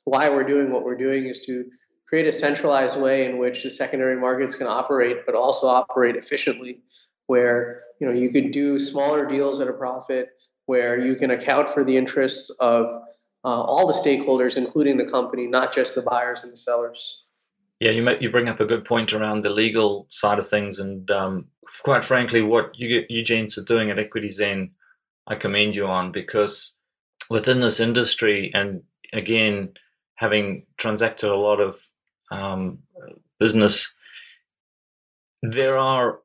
why 0.04 0.28
we're 0.28 0.44
doing 0.44 0.70
what 0.70 0.84
we're 0.84 0.96
doing 0.96 1.26
is 1.26 1.40
to 1.40 1.64
create 2.08 2.28
a 2.28 2.32
centralized 2.32 3.00
way 3.00 3.24
in 3.24 3.38
which 3.38 3.64
the 3.64 3.70
secondary 3.70 4.16
markets 4.16 4.54
can 4.54 4.68
operate 4.68 5.26
but 5.26 5.34
also 5.34 5.66
operate 5.66 6.14
efficiently 6.14 6.80
where 7.26 7.82
you 8.00 8.06
know 8.06 8.12
you 8.12 8.30
could 8.30 8.52
do 8.52 8.78
smaller 8.78 9.26
deals 9.26 9.60
at 9.60 9.66
a 9.66 9.72
profit 9.72 10.28
where 10.66 10.98
you 10.98 11.16
can 11.16 11.32
account 11.32 11.68
for 11.68 11.82
the 11.82 11.96
interests 11.96 12.50
of 12.60 12.92
uh, 13.44 13.62
all 13.62 13.86
the 13.86 13.92
stakeholders 13.92 14.56
including 14.56 14.96
the 14.96 15.04
company 15.04 15.48
not 15.48 15.74
just 15.74 15.96
the 15.96 16.02
buyers 16.02 16.44
and 16.44 16.52
the 16.52 16.56
sellers 16.56 17.25
yeah, 17.80 17.90
you 17.90 18.02
make, 18.02 18.22
you 18.22 18.30
bring 18.30 18.48
up 18.48 18.60
a 18.60 18.64
good 18.66 18.84
point 18.84 19.12
around 19.12 19.42
the 19.42 19.50
legal 19.50 20.06
side 20.10 20.38
of 20.38 20.48
things, 20.48 20.78
and 20.78 21.10
um, 21.10 21.46
quite 21.82 22.04
frankly, 22.04 22.42
what 22.42 22.70
you 22.74 23.02
Eugene's 23.08 23.58
are 23.58 23.64
doing 23.64 23.90
at 23.90 23.98
Equity 23.98 24.28
Zen, 24.28 24.70
I 25.26 25.34
commend 25.34 25.76
you 25.76 25.86
on 25.86 26.12
because 26.12 26.76
within 27.28 27.60
this 27.60 27.80
industry, 27.80 28.50
and 28.54 28.82
again, 29.12 29.74
having 30.14 30.66
transacted 30.78 31.30
a 31.30 31.38
lot 31.38 31.60
of 31.60 31.80
um, 32.30 32.78
business, 33.38 33.94
there 35.42 35.76
are 35.76 36.20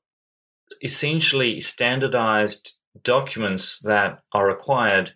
essentially 0.82 1.60
standardized 1.60 2.76
documents 3.04 3.80
that 3.80 4.20
are 4.32 4.48
required, 4.48 5.14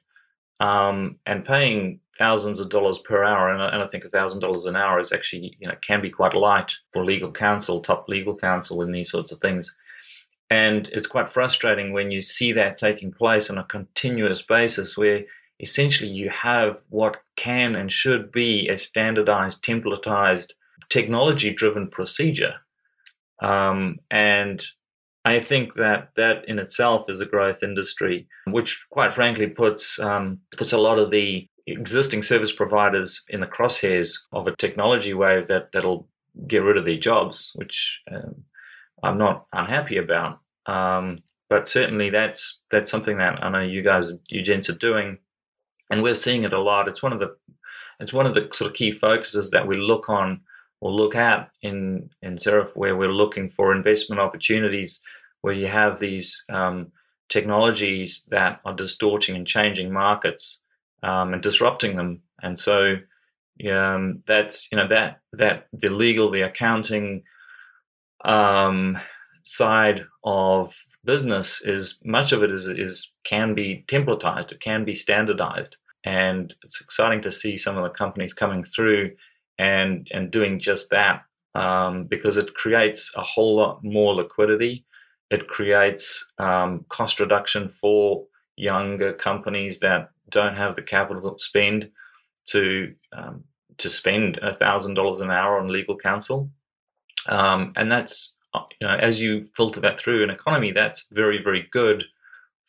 um, 0.60 1.18
and 1.26 1.46
paying 1.46 2.02
thousands 2.18 2.60
of 2.60 2.70
dollars 2.70 2.98
per 3.00 3.24
hour, 3.24 3.50
and, 3.50 3.62
and 3.62 3.84
I 3.84 3.88
think 3.88 4.06
a 4.06 4.10
thousand 4.10 4.40
dollars 4.40 4.66
an 4.66 4.76
hour 4.76 5.00
is 5.00 5.12
actually 5.12 5.58
you 5.60 5.68
know 5.68 5.76
can 5.82 6.02
be 6.02 6.10
quite 6.10 6.34
light 6.34 6.74
for 6.92 7.04
legal 7.04 7.32
counsel, 7.32 7.82
top 7.82 8.08
legal 8.08 8.36
counsel 8.36 8.82
in 8.82 8.92
these 8.92 9.12
sorts 9.12 9.32
of 9.32 9.40
things. 9.40 9.76
And 10.50 10.88
it's 10.90 11.08
quite 11.08 11.30
frustrating 11.30 11.92
when 11.92 12.12
you 12.12 12.22
see 12.22 12.54
that 12.54 12.78
taking 12.78 13.12
place 13.12 13.50
on 13.50 13.58
a 13.58 13.64
continuous 13.64 14.42
basis, 14.42 14.96
where 14.96 15.24
essentially 15.60 16.10
you 16.10 16.30
have 16.30 16.78
what 16.90 17.22
can 17.36 17.76
and 17.76 17.92
should 17.92 18.32
be 18.32 18.68
a 18.68 18.78
standardized, 18.78 19.64
templatized, 19.64 20.52
technology 20.90 21.54
driven 21.54 21.90
procedure. 21.90 22.56
Um, 23.42 24.00
and 24.12 24.66
I 25.26 25.40
think 25.40 25.74
that 25.76 26.10
that 26.16 26.48
in 26.48 26.60
itself 26.60 27.10
is 27.10 27.20
a 27.20 27.26
growth 27.26 27.64
industry, 27.64 28.28
which 28.48 28.86
quite 28.92 29.14
frankly 29.14 29.48
puts 29.48 30.00
um, 30.00 30.40
puts 30.56 30.72
a 30.72 30.78
lot 30.78 31.00
of 31.00 31.10
the 31.10 31.48
existing 31.68 32.24
service 32.24 32.52
providers 32.52 33.24
in 33.30 33.40
the 33.40 33.48
crosshairs 33.48 34.20
of 34.32 34.48
a 34.48 34.56
technology 34.56 35.14
wave 35.14 35.48
that 35.48 35.72
that'll 35.72 36.08
get 36.48 36.60
rid 36.60 36.78
of 36.78 36.86
their 36.86 36.98
jobs, 36.98 37.52
which 37.56 38.02
um, 38.12 38.44
I'm 39.04 39.18
not 39.18 39.48
unhappy 39.54 39.98
about. 39.98 40.40
Um, 40.66 41.20
but 41.50 41.68
certainly 41.68 42.10
that's 42.10 42.60
that's 42.72 42.90
something 42.90 43.18
that 43.18 43.44
I 43.44 43.50
know 43.50 43.62
you 43.62 43.82
guys, 43.82 44.12
you 44.30 44.42
gents, 44.42 44.70
are 44.70 44.74
doing, 44.74 45.20
and 45.90 46.02
we're 46.02 46.16
seeing 46.16 46.44
it 46.44 46.54
a 46.54 46.62
lot. 46.62 46.88
It's 46.88 47.04
one 47.04 47.14
of 47.14 47.20
the 47.20 47.36
it's 48.00 48.14
one 48.14 48.26
of 48.26 48.36
the 48.36 48.50
sort 48.52 48.72
of 48.72 48.76
key 48.76 48.92
focuses 48.92 49.52
that 49.52 49.68
we 49.68 49.78
look 49.78 50.10
on 50.10 50.42
or 50.82 50.92
look 50.92 51.16
at 51.16 51.50
in 51.62 52.10
in 52.22 52.38
Seraph, 52.38 52.76
where 52.76 52.96
we're 52.96 53.12
looking 53.12 53.50
for 53.50 53.76
investment 53.76 54.20
opportunities, 54.20 55.02
where 55.42 55.54
you 55.54 55.68
have 55.68 56.00
these 56.00 56.44
um, 56.50 56.92
technologies 57.30 58.24
that 58.30 58.60
are 58.66 58.74
distorting 58.74 59.36
and 59.36 59.48
changing 59.48 59.92
markets 59.92 60.60
um, 61.06 61.34
and 61.34 61.42
disrupting 61.44 61.96
them. 61.96 62.22
And 62.42 62.58
so 62.58 62.96
um, 63.72 64.24
that's 64.28 64.68
you 64.72 64.78
know 64.78 64.88
that 64.90 65.22
that 65.34 65.68
the 65.72 65.90
legal, 65.90 66.32
the 66.32 66.42
accounting 66.42 67.24
um, 68.26 68.98
side 69.44 70.06
of 70.24 70.76
business 71.04 71.62
is 71.64 72.00
much 72.04 72.32
of 72.32 72.44
it 72.44 72.52
is 72.52 72.68
is 72.68 73.14
can 73.24 73.54
be 73.54 73.86
templatized, 73.88 74.52
it 74.52 74.60
can 74.60 74.84
be 74.84 74.96
standardized, 74.96 75.78
and 76.04 76.54
it's 76.64 76.82
exciting 76.82 77.22
to 77.22 77.32
see 77.32 77.58
some 77.58 77.78
of 77.78 77.84
the 77.84 77.90
companies 77.90 78.34
coming 78.34 78.64
through 78.64 79.12
and 79.60 80.08
and 80.12 80.32
doing 80.32 80.60
just 80.60 80.90
that 80.90 81.22
um, 81.54 82.06
because 82.06 82.38
it 82.38 82.56
creates 82.56 83.12
a 83.16 83.22
whole 83.22 83.56
lot 83.56 83.84
more 83.84 84.16
liquidity. 84.16 84.86
It 85.32 85.48
creates 85.48 86.26
um, 86.38 86.86
cost 86.90 87.20
reduction 87.20 87.74
for 87.82 88.26
younger 88.56 89.14
companies 89.14 89.80
that 89.80 90.10
don't 90.30 90.56
have 90.56 90.76
the 90.76 90.82
capital 90.82 91.34
to 91.34 91.44
spend 91.44 91.90
to 92.48 92.94
um, 93.16 93.44
to 93.78 93.90
spend 93.90 94.38
a 94.42 94.54
thousand 94.54 94.94
dollars 94.94 95.20
an 95.20 95.32
hour 95.32 95.60
on 95.60 95.68
legal 95.68 95.98
counsel, 95.98 96.50
um, 97.28 97.74
and 97.76 97.92
that's 97.92 98.36
uh, 98.54 98.62
you 98.80 98.88
know 98.88 98.96
as 98.96 99.22
you 99.22 99.48
filter 99.56 99.80
that 99.82 100.00
through 100.00 100.24
an 100.24 100.30
economy, 100.30 100.72
that's 100.72 101.08
very 101.12 101.42
very 101.44 101.68
good 101.72 102.04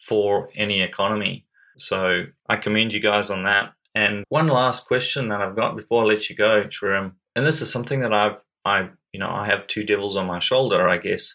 for 0.07 0.49
any 0.57 0.83
economy. 0.83 1.45
So 1.79 2.25
I 2.49 2.57
commend 2.57 2.93
you 2.93 3.01
guys 3.01 3.31
on 3.31 3.45
that. 3.45 3.73
And 3.95 4.25
one 4.29 4.49
last 4.49 4.87
question 4.87 5.29
that 5.29 5.41
I've 5.41 5.57
got 5.57 5.77
before 5.77 6.03
I 6.03 6.07
let 6.07 6.29
you 6.29 6.37
go, 6.37 6.65
Shriram, 6.65 7.13
and 7.35 7.47
this 7.47 7.63
is 7.63 7.71
something 7.71 8.01
that 8.01 8.13
I've 8.13 8.37
I 8.65 8.89
you 9.13 9.21
know 9.21 9.31
I 9.31 9.47
have 9.47 9.67
two 9.67 9.85
devils 9.85 10.17
on 10.17 10.27
my 10.27 10.39
shoulder, 10.39 10.89
I 10.89 10.99
guess, 10.99 11.35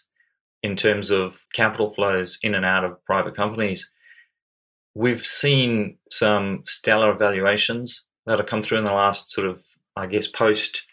in 0.62 0.76
terms 0.76 1.10
of 1.10 1.44
capital 1.54 1.92
flows 1.94 2.38
in 2.42 2.54
and 2.54 2.64
out 2.64 2.84
of 2.84 3.04
private 3.04 3.34
companies 3.34 3.88
we've 4.94 5.24
seen 5.24 5.98
some 6.10 6.62
stellar 6.66 7.14
valuations 7.14 8.04
that 8.26 8.38
have 8.38 8.48
come 8.48 8.62
through 8.62 8.78
in 8.78 8.84
the 8.84 8.92
last 8.92 9.30
sort 9.30 9.46
of, 9.46 9.60
I 9.96 10.06
guess, 10.06 10.26
post 10.26 10.86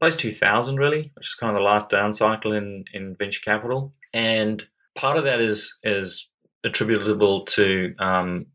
post 0.00 0.18
2000 0.18 0.76
really, 0.76 1.10
which 1.14 1.28
is 1.28 1.34
kind 1.34 1.56
of 1.56 1.60
the 1.60 1.64
last 1.64 1.88
down 1.88 2.12
cycle 2.12 2.52
in 2.52 2.84
in 2.92 3.16
venture 3.16 3.40
capital, 3.44 3.94
and 4.12 4.66
part 4.94 5.18
of 5.18 5.24
that 5.24 5.40
is 5.40 5.78
is 5.82 6.28
attributable 6.64 7.44
to 7.44 7.94
um, 7.98 8.46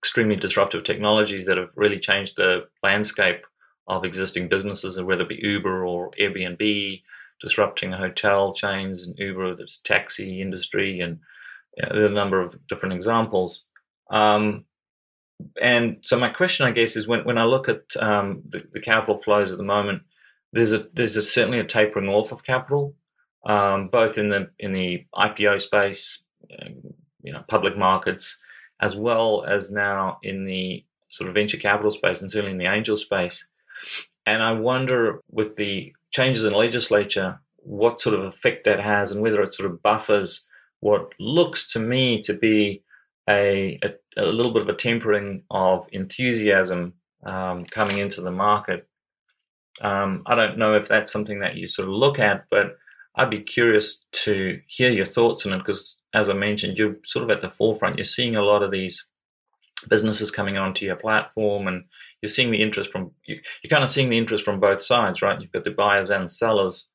extremely 0.00 0.36
disruptive 0.36 0.84
technologies 0.84 1.46
that 1.46 1.58
have 1.58 1.70
really 1.74 1.98
changed 1.98 2.36
the 2.36 2.66
landscape 2.82 3.42
of 3.88 4.04
existing 4.04 4.48
businesses, 4.48 5.00
whether 5.02 5.22
it 5.22 5.28
be 5.28 5.40
Uber 5.42 5.84
or 5.84 6.12
Airbnb, 6.12 7.02
disrupting 7.40 7.92
hotel 7.92 8.54
chains 8.54 9.02
and 9.02 9.18
Uber, 9.18 9.56
there's 9.56 9.80
taxi 9.84 10.40
industry, 10.40 11.00
and 11.00 11.18
you 11.76 11.82
know, 11.82 11.94
there's 11.94 12.10
a 12.10 12.14
number 12.14 12.40
of 12.40 12.66
different 12.68 12.94
examples. 12.94 13.64
Um, 14.10 14.64
and 15.62 15.98
so 16.02 16.18
my 16.18 16.28
question, 16.28 16.66
I 16.66 16.72
guess, 16.72 16.96
is 16.96 17.06
when, 17.06 17.24
when 17.24 17.38
I 17.38 17.44
look 17.44 17.68
at 17.68 17.96
um, 17.98 18.42
the, 18.48 18.64
the, 18.72 18.80
capital 18.80 19.22
flows 19.22 19.52
at 19.52 19.58
the 19.58 19.64
moment, 19.64 20.02
there's 20.52 20.72
a 20.72 20.86
there's 20.92 21.16
a, 21.16 21.22
certainly 21.22 21.60
a 21.60 21.64
tapering 21.64 22.08
off 22.08 22.32
of 22.32 22.44
capital, 22.44 22.94
um, 23.46 23.88
both 23.88 24.18
in 24.18 24.30
the 24.30 24.50
in 24.58 24.72
the 24.72 25.06
IPO 25.14 25.60
space, 25.60 26.22
you 27.22 27.32
know, 27.32 27.44
public 27.48 27.78
markets, 27.78 28.38
as 28.80 28.96
well 28.96 29.44
as 29.46 29.70
now 29.70 30.18
in 30.22 30.44
the 30.44 30.84
sort 31.08 31.28
of 31.28 31.34
venture 31.34 31.56
capital 31.56 31.90
space, 31.90 32.20
and 32.20 32.30
certainly 32.30 32.52
in 32.52 32.58
the 32.58 32.66
angel 32.66 32.96
space. 32.96 33.46
And 34.26 34.42
I 34.42 34.52
wonder, 34.52 35.22
with 35.30 35.56
the 35.56 35.94
changes 36.10 36.44
in 36.44 36.52
legislature, 36.52 37.40
what 37.56 38.00
sort 38.00 38.16
of 38.16 38.24
effect 38.24 38.64
that 38.64 38.80
has, 38.80 39.12
and 39.12 39.22
whether 39.22 39.40
it 39.40 39.54
sort 39.54 39.70
of 39.70 39.82
buffers 39.82 40.44
what 40.80 41.12
looks 41.18 41.70
to 41.72 41.78
me 41.78 42.20
to 42.22 42.34
be 42.34 42.82
a, 43.28 43.78
a, 43.82 43.90
a 44.16 44.24
little 44.24 44.52
bit 44.52 44.62
of 44.62 44.68
a 44.68 44.74
tempering 44.74 45.42
of 45.50 45.86
enthusiasm 45.92 46.94
um, 47.24 47.64
coming 47.66 47.98
into 47.98 48.20
the 48.20 48.30
market. 48.30 48.88
Um, 49.80 50.22
I 50.26 50.34
don't 50.34 50.58
know 50.58 50.74
if 50.74 50.88
that's 50.88 51.12
something 51.12 51.40
that 51.40 51.56
you 51.56 51.68
sort 51.68 51.88
of 51.88 51.94
look 51.94 52.18
at, 52.18 52.46
but 52.50 52.76
I'd 53.16 53.30
be 53.30 53.40
curious 53.40 54.04
to 54.12 54.60
hear 54.66 54.90
your 54.90 55.06
thoughts 55.06 55.46
on 55.46 55.52
it 55.52 55.58
because, 55.58 56.00
as 56.14 56.28
I 56.28 56.34
mentioned, 56.34 56.76
you're 56.76 56.96
sort 57.04 57.24
of 57.24 57.30
at 57.30 57.42
the 57.42 57.50
forefront. 57.50 57.96
You're 57.96 58.04
seeing 58.04 58.36
a 58.36 58.42
lot 58.42 58.62
of 58.62 58.70
these 58.70 59.04
businesses 59.88 60.30
coming 60.30 60.58
onto 60.58 60.84
your 60.84 60.96
platform, 60.96 61.66
and 61.66 61.84
you're 62.20 62.30
seeing 62.30 62.50
the 62.50 62.62
interest 62.62 62.90
from 62.90 63.12
you, 63.24 63.40
you're 63.62 63.70
kind 63.70 63.82
of 63.82 63.90
seeing 63.90 64.10
the 64.10 64.18
interest 64.18 64.44
from 64.44 64.60
both 64.60 64.82
sides, 64.82 65.22
right? 65.22 65.40
You've 65.40 65.52
got 65.52 65.64
the 65.64 65.70
buyers 65.70 66.10
and 66.10 66.30
sellers. 66.30 66.88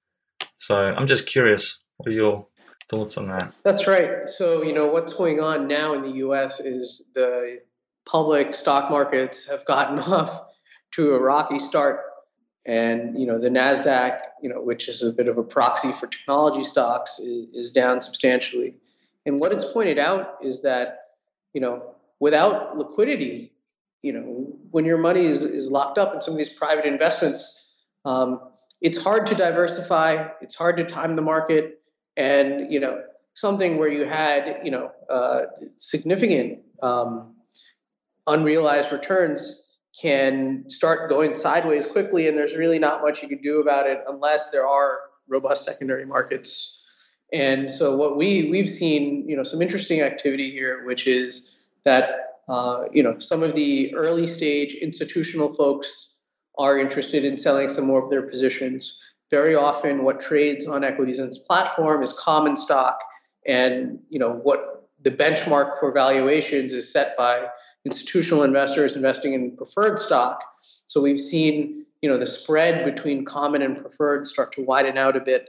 So 0.58 0.76
I'm 0.76 1.08
just 1.08 1.26
curious, 1.26 1.80
what 1.98 2.10
are 2.10 2.14
your 2.14 2.48
thoughts 2.90 3.18
on 3.18 3.28
that? 3.30 3.54
That's 3.64 3.88
right. 3.88 4.28
So, 4.28 4.62
you 4.64 4.74
know, 4.74 4.88
what's 4.88 5.14
going 5.14 5.40
on 5.40 5.68
now 5.68 5.94
in 5.94 6.02
the 6.02 6.12
US 6.26 6.60
is 6.60 7.04
the 7.14 7.62
public 8.06 8.54
stock 8.56 8.90
markets 8.90 9.50
have 9.50 9.66
gotten 9.66 10.00
off 10.14 10.42
to 10.92 11.14
a 11.14 11.20
rocky 11.20 11.60
start. 11.60 12.02
And, 12.68 13.18
you 13.20 13.28
know, 13.28 13.40
the 13.40 13.50
NASDAQ, 13.50 14.20
you 14.42 14.50
know, 14.50 14.62
which 14.62 14.88
is 14.88 15.04
a 15.04 15.12
bit 15.12 15.28
of 15.28 15.38
a 15.38 15.44
proxy 15.44 15.92
for 15.92 16.08
technology 16.08 16.64
stocks, 16.64 17.20
is, 17.20 17.54
is 17.54 17.72
down 17.72 18.02
substantially. 18.02 18.76
And 19.26 19.40
what 19.40 19.52
it's 19.52 19.66
pointed 19.66 20.00
out 20.00 20.36
is 20.42 20.62
that, 20.64 21.00
you 21.54 21.62
know, 21.62 21.96
without 22.20 22.76
liquidity, 22.76 23.54
you 24.02 24.14
know, 24.14 24.58
when 24.72 24.86
your 24.86 24.98
money 24.98 25.26
is, 25.26 25.44
is 25.44 25.70
locked 25.70 25.98
up 25.98 26.14
in 26.14 26.22
some 26.22 26.34
of 26.34 26.38
these 26.38 26.50
private 26.50 26.86
investments, 26.86 27.74
um, 28.04 28.40
it's 28.82 29.02
hard 29.02 29.28
to 29.28 29.36
diversify, 29.36 30.28
it's 30.42 30.56
hard 30.56 30.78
to 30.78 30.84
time 30.84 31.16
the 31.16 31.22
market 31.22 31.80
and 32.18 32.72
you 32.72 32.80
know 32.80 33.02
something 33.34 33.78
where 33.78 33.90
you 33.90 34.06
had 34.06 34.60
you 34.64 34.72
know 34.72 34.92
uh, 35.10 35.42
significant 35.78 36.60
um, 36.82 37.36
unrealized 38.28 38.92
returns 38.92 39.62
can 40.00 40.66
start 40.70 41.10
going 41.10 41.36
sideways 41.36 41.88
quickly 41.88 42.28
and 42.28 42.38
there's 42.38 42.58
really 42.58 42.80
not 42.80 43.02
much 43.02 43.22
you 43.22 43.30
can 43.30 43.42
do 43.42 43.62
about 43.62 43.88
it 43.88 44.00
unless 44.08 44.50
there 44.50 44.68
are 44.68 45.00
robust 45.28 45.64
secondary 45.64 46.06
markets. 46.06 46.72
And 47.34 47.72
so 47.72 47.96
what 47.96 48.18
we 48.18 48.50
we've 48.50 48.70
seen 48.70 49.28
you 49.28 49.36
know 49.36 49.44
some 49.44 49.62
interesting 49.62 50.02
activity 50.02 50.52
here 50.52 50.86
which 50.86 51.08
is 51.08 51.70
that 51.84 52.40
uh, 52.48 52.86
you 52.92 53.04
know 53.04 53.18
some 53.20 53.44
of 53.44 53.56
the 53.56 53.94
early 53.96 54.28
stage 54.28 54.76
institutional 54.76 55.52
folks 55.54 56.18
are 56.58 56.80
interested 56.80 57.26
in 57.26 57.36
selling 57.36 57.68
some 57.68 57.86
more 57.86 58.04
of 58.04 58.10
their 58.10 58.22
positions 58.22 59.15
very 59.36 59.54
often 59.54 60.06
what 60.06 60.22
trades 60.22 60.66
on 60.66 60.86
equities 60.86 61.20
EquityZen's 61.20 61.38
platform 61.38 62.02
is 62.02 62.14
common 62.14 62.56
stock. 62.56 63.04
And 63.46 64.00
you 64.10 64.18
know 64.18 64.32
what 64.48 64.60
the 65.02 65.12
benchmark 65.12 65.78
for 65.78 65.92
valuations 65.92 66.74
is 66.74 66.90
set 66.90 67.18
by 67.18 67.48
institutional 67.84 68.44
investors 68.44 68.96
investing 68.96 69.34
in 69.34 69.56
preferred 69.58 70.00
stock. 70.00 70.38
So 70.88 71.02
we've 71.02 71.20
seen 71.20 71.86
you 72.02 72.10
know 72.10 72.18
the 72.18 72.32
spread 72.40 72.86
between 72.86 73.26
common 73.26 73.62
and 73.62 73.76
preferred 73.76 74.26
start 74.26 74.54
to 74.54 74.62
widen 74.62 74.98
out 74.98 75.18
a 75.18 75.24
bit. 75.32 75.44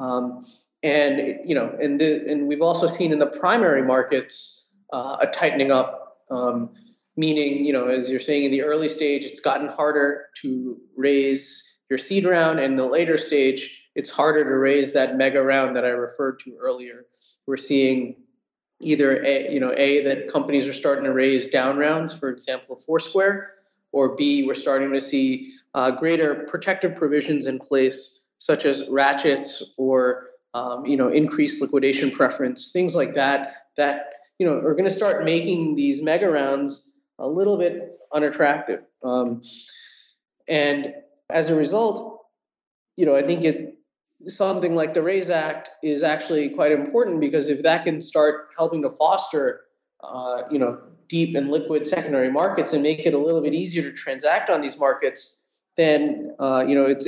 Um, 0.00 0.42
and 0.82 1.14
you 1.44 1.54
know 1.54 1.68
and 1.82 2.00
the, 2.00 2.10
and 2.30 2.48
we've 2.48 2.62
also 2.70 2.86
seen 2.86 3.12
in 3.12 3.18
the 3.18 3.32
primary 3.42 3.82
markets 3.82 4.72
uh, 4.94 5.18
a 5.20 5.26
tightening 5.26 5.70
up. 5.70 6.16
Um, 6.30 6.70
meaning 7.16 7.64
you 7.64 7.72
know 7.72 7.86
as 7.86 8.08
you're 8.08 8.26
saying 8.30 8.44
in 8.44 8.52
the 8.52 8.62
early 8.62 8.88
stage 8.88 9.24
it's 9.24 9.40
gotten 9.40 9.68
harder 9.68 10.26
to 10.40 10.78
raise 10.96 11.77
your 11.90 11.98
seed 11.98 12.24
round 12.24 12.58
and 12.58 12.78
the 12.78 12.84
later 12.84 13.18
stage 13.18 13.90
it's 13.94 14.10
harder 14.10 14.44
to 14.44 14.56
raise 14.56 14.92
that 14.92 15.16
mega 15.16 15.42
round 15.42 15.76
that 15.76 15.84
i 15.84 15.90
referred 15.90 16.38
to 16.38 16.56
earlier 16.60 17.06
we're 17.46 17.56
seeing 17.56 18.16
either 18.80 19.22
a 19.24 19.52
you 19.52 19.60
know 19.60 19.72
a 19.76 20.02
that 20.02 20.30
companies 20.30 20.66
are 20.66 20.72
starting 20.72 21.04
to 21.04 21.12
raise 21.12 21.46
down 21.48 21.76
rounds 21.76 22.16
for 22.16 22.30
example 22.30 22.76
foursquare 22.76 23.54
or 23.92 24.14
B, 24.14 24.46
we're 24.46 24.54
starting 24.54 24.92
to 24.92 25.00
see 25.00 25.52
uh, 25.74 25.90
greater 25.90 26.46
protective 26.46 26.94
provisions 26.94 27.46
in 27.46 27.58
place, 27.58 28.22
such 28.38 28.64
as 28.64 28.86
ratchets 28.88 29.62
or 29.76 30.30
um, 30.54 30.84
you 30.86 30.96
know 30.96 31.08
increased 31.08 31.60
liquidation 31.60 32.10
preference, 32.10 32.70
things 32.70 32.94
like 32.94 33.14
that, 33.14 33.68
that 33.76 34.06
you 34.38 34.46
know 34.46 34.54
are 34.54 34.72
going 34.72 34.84
to 34.84 34.90
start 34.90 35.24
making 35.24 35.74
these 35.74 36.02
mega 36.02 36.30
rounds 36.30 36.94
a 37.18 37.26
little 37.28 37.56
bit 37.56 37.96
unattractive. 38.12 38.82
Um, 39.02 39.42
and 40.48 40.94
as 41.30 41.50
a 41.50 41.54
result, 41.54 42.26
you 42.96 43.06
know, 43.06 43.14
I 43.14 43.22
think 43.22 43.44
it 43.44 43.74
something 44.04 44.74
like 44.74 44.94
the 44.94 45.02
Raise 45.02 45.30
Act 45.30 45.70
is 45.82 46.02
actually 46.02 46.48
quite 46.48 46.72
important 46.72 47.20
because 47.20 47.48
if 47.48 47.62
that 47.62 47.84
can 47.84 48.00
start 48.00 48.48
helping 48.56 48.82
to 48.82 48.90
foster, 48.90 49.60
uh, 50.02 50.42
you 50.50 50.58
know, 50.58 50.78
deep 51.08 51.36
and 51.36 51.50
liquid 51.50 51.86
secondary 51.86 52.30
markets 52.30 52.72
and 52.72 52.82
make 52.82 53.06
it 53.06 53.14
a 53.14 53.18
little 53.18 53.40
bit 53.40 53.54
easier 53.54 53.82
to 53.82 53.92
transact 53.92 54.50
on 54.50 54.60
these 54.60 54.78
markets, 54.78 55.40
then 55.76 56.34
uh, 56.38 56.64
you 56.66 56.74
know 56.74 56.84
it's 56.84 57.06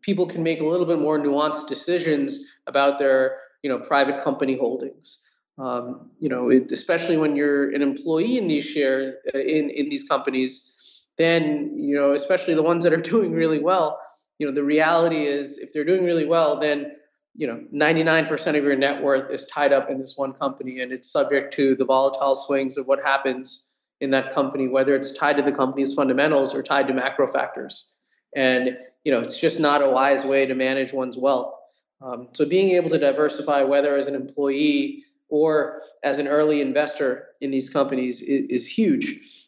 people 0.00 0.26
can 0.26 0.42
make 0.42 0.60
a 0.60 0.64
little 0.64 0.86
bit 0.86 0.98
more 0.98 1.18
nuanced 1.18 1.66
decisions 1.66 2.40
about 2.66 2.98
their 2.98 3.38
you 3.62 3.70
know 3.70 3.78
private 3.78 4.22
company 4.22 4.56
holdings. 4.56 5.18
Um, 5.58 6.10
you 6.18 6.30
know, 6.30 6.48
it, 6.48 6.72
especially 6.72 7.18
when 7.18 7.36
you're 7.36 7.70
an 7.72 7.82
employee 7.82 8.38
in 8.38 8.48
these 8.48 8.64
shares 8.68 9.14
uh, 9.34 9.38
in 9.38 9.68
in 9.70 9.90
these 9.90 10.04
companies, 10.04 10.81
then 11.18 11.72
you 11.76 11.96
know, 11.96 12.12
especially 12.12 12.54
the 12.54 12.62
ones 12.62 12.84
that 12.84 12.92
are 12.92 12.96
doing 13.12 13.32
really 13.32 13.60
well. 13.60 13.98
You 14.38 14.46
know, 14.46 14.52
the 14.52 14.64
reality 14.64 15.22
is 15.22 15.58
if 15.58 15.72
they're 15.72 15.84
doing 15.84 16.04
really 16.04 16.26
well, 16.26 16.58
then 16.58 16.92
you 17.34 17.46
know 17.46 17.62
99% 17.72 18.58
of 18.58 18.64
your 18.64 18.76
net 18.76 19.02
worth 19.02 19.30
is 19.30 19.46
tied 19.46 19.72
up 19.72 19.90
in 19.90 19.96
this 19.98 20.14
one 20.16 20.32
company 20.32 20.80
and 20.80 20.92
it's 20.92 21.10
subject 21.10 21.52
to 21.54 21.74
the 21.74 21.84
volatile 21.84 22.34
swings 22.34 22.76
of 22.76 22.86
what 22.86 23.04
happens 23.04 23.64
in 24.00 24.10
that 24.10 24.32
company 24.32 24.68
whether 24.68 24.94
it's 24.94 25.12
tied 25.12 25.38
to 25.38 25.42
the 25.42 25.52
company's 25.52 25.94
fundamentals 25.94 26.54
or 26.54 26.62
tied 26.62 26.86
to 26.86 26.94
macro 26.94 27.26
factors 27.26 27.94
and 28.34 28.76
you 29.04 29.12
know 29.12 29.20
it's 29.20 29.40
just 29.40 29.60
not 29.60 29.82
a 29.82 29.88
wise 29.88 30.24
way 30.24 30.44
to 30.44 30.54
manage 30.54 30.92
one's 30.92 31.16
wealth 31.16 31.54
um, 32.02 32.28
so 32.32 32.44
being 32.44 32.70
able 32.70 32.90
to 32.90 32.98
diversify 32.98 33.62
whether 33.62 33.94
as 33.96 34.08
an 34.08 34.14
employee 34.14 35.02
or 35.28 35.80
as 36.02 36.18
an 36.18 36.28
early 36.28 36.60
investor 36.60 37.28
in 37.40 37.50
these 37.50 37.70
companies 37.70 38.20
is, 38.22 38.46
is 38.50 38.68
huge 38.68 39.41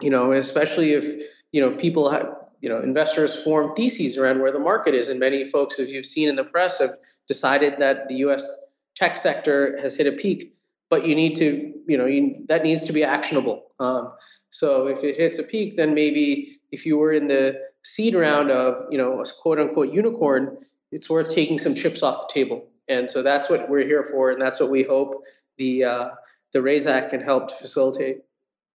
you 0.00 0.10
know 0.10 0.32
especially 0.32 0.92
if 0.92 1.22
you 1.52 1.60
know 1.60 1.70
people 1.76 2.10
have 2.10 2.26
you 2.64 2.70
know 2.70 2.80
investors 2.80 3.36
form 3.44 3.72
theses 3.74 4.16
around 4.16 4.40
where 4.40 4.50
the 4.50 4.58
market 4.58 4.94
is. 4.94 5.08
And 5.08 5.20
many 5.20 5.44
folks 5.44 5.78
as 5.78 5.90
you've 5.90 6.06
seen 6.06 6.30
in 6.30 6.36
the 6.36 6.44
press 6.44 6.78
have 6.78 6.94
decided 7.28 7.78
that 7.78 8.08
the 8.08 8.16
us 8.16 8.50
tech 8.96 9.18
sector 9.18 9.78
has 9.80 9.96
hit 9.96 10.06
a 10.06 10.12
peak. 10.12 10.54
But 10.88 11.06
you 11.06 11.14
need 11.14 11.36
to 11.36 11.72
you 11.86 11.98
know 11.98 12.06
you, 12.06 12.34
that 12.48 12.62
needs 12.62 12.84
to 12.86 12.92
be 12.92 13.04
actionable. 13.04 13.66
Um, 13.78 14.12
so 14.48 14.86
if 14.86 15.04
it 15.04 15.16
hits 15.16 15.38
a 15.38 15.42
peak 15.42 15.76
then 15.76 15.94
maybe 15.94 16.58
if 16.72 16.86
you 16.86 16.96
were 16.96 17.12
in 17.12 17.26
the 17.26 17.60
seed 17.82 18.14
round 18.14 18.50
of 18.50 18.82
you 18.90 18.96
know 18.96 19.20
a 19.20 19.24
quote 19.42 19.60
unquote 19.60 19.92
unicorn 19.92 20.56
it's 20.90 21.10
worth 21.10 21.34
taking 21.34 21.58
some 21.58 21.74
chips 21.74 22.02
off 22.02 22.26
the 22.26 22.32
table. 22.32 22.66
And 22.88 23.10
so 23.10 23.22
that's 23.22 23.50
what 23.50 23.68
we're 23.68 23.84
here 23.84 24.04
for 24.04 24.30
and 24.30 24.40
that's 24.40 24.58
what 24.58 24.70
we 24.70 24.84
hope 24.84 25.22
the 25.58 25.84
uh, 25.84 26.08
the 26.52 26.62
raise 26.62 26.86
act 26.86 27.10
can 27.10 27.20
help 27.20 27.48
to 27.48 27.54
facilitate 27.54 28.18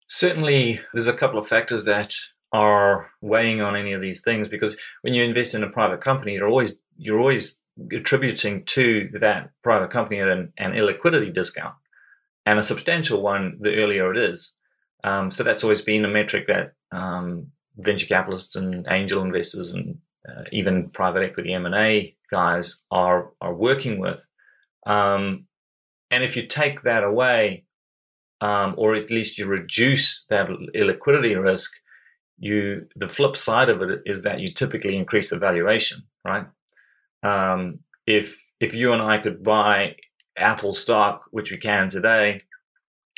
certainly 0.08 0.82
there's 0.94 1.08
a 1.08 1.14
couple 1.14 1.40
of 1.40 1.48
factors 1.48 1.86
that 1.86 2.14
are 2.54 3.12
weighing 3.22 3.62
on 3.62 3.76
any 3.76 3.94
of 3.94 4.02
these 4.02 4.22
things 4.22 4.48
because 4.48 4.78
when 5.02 5.14
you 5.14 5.24
invest 5.24 5.54
in 5.54 5.64
a 5.64 5.70
private 5.70 6.02
company, 6.02 6.34
you're 6.34 6.48
always 6.48 6.82
you're 6.98 7.20
always 7.20 7.58
attributing 7.92 8.66
to 8.66 9.10
that 9.20 9.52
private 9.64 9.92
company 9.92 10.20
an, 10.20 10.52
an 10.58 10.72
illiquidity 10.72 11.32
discount 11.34 11.76
and 12.46 12.58
a 12.58 12.64
substantial 12.64 13.22
one 13.22 13.58
the 13.62 13.76
earlier 13.76 14.12
it 14.12 14.18
is. 14.18 14.54
Um, 15.04 15.30
so 15.30 15.44
that's 15.44 15.64
always 15.64 15.82
been 15.82 16.06
a 16.06 16.10
metric 16.10 16.48
that 16.48 16.74
um, 16.92 17.48
venture 17.78 18.08
capitalists 18.08 18.56
and 18.56 18.88
angel 18.90 19.22
investors 19.22 19.72
and 19.72 20.00
uh, 20.28 20.44
even 20.52 20.90
private 20.90 21.24
equity 21.24 21.54
M&A 21.54 22.16
guys 22.32 22.82
are 22.90 23.32
are 23.42 23.54
working 23.54 24.00
with. 24.00 24.26
Um, 24.86 25.46
and 26.10 26.24
if 26.24 26.36
you 26.36 26.48
take 26.48 26.84
that 26.84 27.04
away, 27.04 27.66
um, 28.42 28.76
or 28.78 28.96
at 28.96 29.12
least 29.12 29.38
you 29.38 29.46
reduce 29.46 30.26
that 30.30 30.48
illiquidity 30.76 31.42
risk, 31.42 31.72
you 32.40 32.88
the 32.96 33.10
flip 33.10 33.36
side 33.36 33.70
of 33.70 33.82
it 33.82 34.02
is 34.06 34.22
that 34.22 34.40
you 34.40 34.48
typically 34.48 34.96
increase 34.96 35.30
the 35.30 35.40
valuation, 35.40 36.04
right? 36.24 36.46
Um, 37.24 37.80
if 38.06 38.38
if 38.60 38.74
you 38.74 38.94
and 38.94 39.02
I 39.02 39.18
could 39.18 39.44
buy 39.44 39.96
Apple 40.38 40.74
stock, 40.74 41.24
which 41.32 41.52
we 41.52 41.58
can 41.58 41.90
today, 41.90 42.40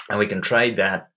and 0.09 0.19
we 0.19 0.27
can 0.27 0.41
trade 0.41 0.77
that 0.77 1.09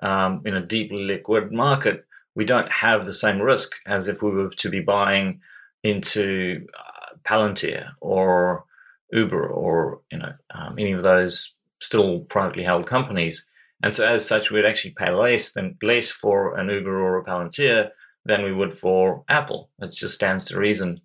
um, 0.00 0.42
in 0.44 0.54
a 0.54 0.64
deeply 0.64 1.02
liquid 1.04 1.50
market, 1.50 2.04
we 2.34 2.44
don't 2.44 2.70
have 2.70 3.06
the 3.06 3.12
same 3.12 3.40
risk 3.40 3.72
as 3.86 4.08
if 4.08 4.22
we 4.22 4.30
were 4.30 4.50
to 4.50 4.70
be 4.70 4.80
buying 4.80 5.40
into 5.82 6.66
uh, 6.78 7.16
Palantir 7.24 7.88
or 8.00 8.64
Uber 9.12 9.48
or 9.48 10.02
you 10.12 10.18
know 10.18 10.32
um, 10.54 10.76
any 10.78 10.92
of 10.92 11.02
those 11.02 11.55
still 11.86 12.20
privately 12.20 12.64
held 12.64 12.86
companies. 12.86 13.44
And 13.82 13.94
so, 13.94 14.04
as 14.04 14.26
such, 14.26 14.50
we'd 14.50 14.64
actually 14.64 14.92
pay 14.92 15.10
less 15.10 15.52
than 15.52 15.76
less 15.82 16.10
for 16.10 16.56
an 16.56 16.68
Uber 16.68 16.98
or 17.00 17.18
a 17.18 17.24
Palantir 17.24 17.90
than 18.24 18.42
we 18.42 18.52
would 18.52 18.76
for 18.76 19.24
Apple. 19.28 19.70
It 19.80 19.92
just 19.92 20.14
stands 20.14 20.44
to 20.46 20.58
reason. 20.58 21.00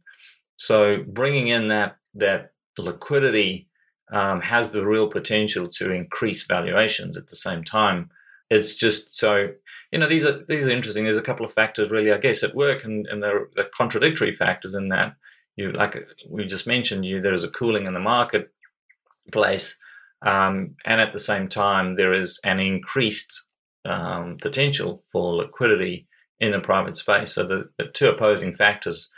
So, 0.55 1.03
bringing 1.07 1.47
in 1.49 1.67
that 1.67 1.97
that 2.15 2.53
liquidity 2.77 3.67
um, 4.11 4.41
has 4.41 4.69
the 4.69 4.85
real 4.85 5.09
potential 5.09 5.67
to 5.69 5.91
increase 5.91 6.45
valuations 6.45 7.17
at 7.17 7.27
the 7.27 7.35
same 7.35 7.63
time. 7.63 8.09
It's 8.49 8.75
just 8.75 9.17
so 9.17 9.49
you 9.91 9.99
know 9.99 10.07
these 10.07 10.23
are 10.23 10.43
these 10.45 10.65
are 10.65 10.71
interesting. 10.71 11.03
There's 11.03 11.17
a 11.17 11.21
couple 11.21 11.45
of 11.45 11.53
factors 11.53 11.89
really, 11.89 12.11
I 12.11 12.17
guess, 12.17 12.43
at 12.43 12.55
work, 12.55 12.83
and 12.85 13.05
and 13.07 13.21
they're, 13.21 13.47
they're 13.55 13.69
contradictory 13.75 14.33
factors 14.33 14.73
in 14.73 14.89
that 14.89 15.15
you 15.57 15.71
like 15.71 16.07
we 16.29 16.45
just 16.45 16.67
mentioned 16.67 17.05
you 17.05 17.21
there 17.21 17.33
is 17.33 17.43
a 17.43 17.49
cooling 17.49 17.85
in 17.85 17.93
the 17.93 17.99
marketplace 17.99 19.77
um, 20.21 20.75
and 20.85 21.01
at 21.01 21.13
the 21.13 21.19
same 21.19 21.47
time, 21.47 21.95
there 21.95 22.13
is 22.13 22.39
an 22.43 22.59
increased 22.59 23.43
um, 23.85 24.37
potential 24.41 25.03
for 25.11 25.35
liquidity 25.35 26.07
in 26.39 26.51
the 26.51 26.59
private 26.59 26.97
space. 26.97 27.33
So 27.33 27.45
the, 27.45 27.69
the 27.77 27.85
two 27.85 28.07
opposing 28.07 28.53
factors. 28.53 29.09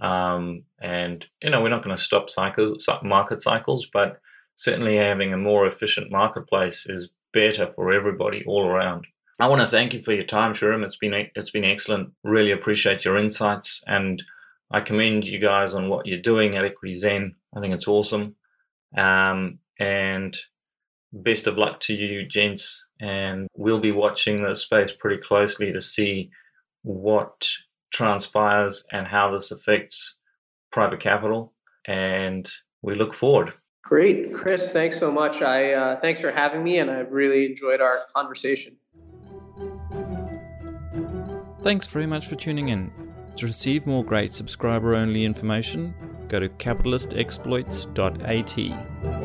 Um, 0.00 0.64
and 0.80 1.24
you 1.42 1.50
know, 1.50 1.62
we're 1.62 1.68
not 1.68 1.84
going 1.84 1.96
to 1.96 2.02
stop 2.02 2.28
cycles, 2.28 2.86
market 3.02 3.42
cycles, 3.42 3.86
but 3.92 4.20
certainly 4.54 4.96
having 4.96 5.32
a 5.32 5.38
more 5.38 5.66
efficient 5.66 6.10
marketplace 6.10 6.86
is 6.86 7.10
better 7.32 7.72
for 7.74 7.92
everybody 7.92 8.44
all 8.46 8.66
around. 8.66 9.06
I 9.38 9.48
want 9.48 9.60
to 9.60 9.66
thank 9.66 9.94
you 9.94 10.02
for 10.02 10.12
your 10.12 10.24
time, 10.24 10.54
Shriram. 10.54 10.84
It's 10.84 10.96
been 10.96 11.14
it's 11.34 11.50
been 11.50 11.64
excellent. 11.64 12.12
Really 12.22 12.52
appreciate 12.52 13.04
your 13.04 13.18
insights, 13.18 13.82
and 13.86 14.22
I 14.70 14.80
commend 14.80 15.26
you 15.26 15.38
guys 15.38 15.74
on 15.74 15.88
what 15.88 16.06
you're 16.06 16.20
doing 16.20 16.56
at 16.56 16.64
Equity 16.64 16.94
Zen. 16.94 17.34
I 17.56 17.60
think 17.60 17.74
it's 17.74 17.88
awesome. 17.88 18.36
Um, 18.96 19.58
and 19.80 20.36
best 21.12 21.46
of 21.46 21.58
luck 21.58 21.80
to 21.80 21.94
you, 21.94 22.26
gents. 22.26 22.84
And 23.00 23.48
we'll 23.56 23.80
be 23.80 23.92
watching 23.92 24.42
this 24.42 24.62
space 24.62 24.90
pretty 24.98 25.20
closely 25.20 25.72
to 25.72 25.80
see 25.80 26.30
what 26.82 27.48
transpires 27.92 28.86
and 28.92 29.06
how 29.06 29.32
this 29.32 29.50
affects 29.50 30.18
private 30.70 31.00
capital. 31.00 31.52
And 31.86 32.48
we 32.82 32.94
look 32.94 33.14
forward. 33.14 33.52
Great, 33.84 34.32
Chris. 34.32 34.70
Thanks 34.70 34.96
so 34.98 35.10
much. 35.10 35.42
I 35.42 35.72
uh, 35.72 35.96
thanks 35.96 36.20
for 36.20 36.30
having 36.30 36.62
me, 36.62 36.78
and 36.78 36.88
I've 36.90 37.10
really 37.10 37.46
enjoyed 37.46 37.80
our 37.80 38.02
conversation. 38.14 38.76
Thanks 41.62 41.88
very 41.88 42.06
much 42.06 42.28
for 42.28 42.36
tuning 42.36 42.68
in. 42.68 42.92
To 43.36 43.46
receive 43.46 43.86
more 43.86 44.04
great 44.04 44.34
subscriber-only 44.34 45.24
information, 45.24 45.94
go 46.28 46.38
to 46.38 46.48
capitalistexploits.at. 46.48 49.21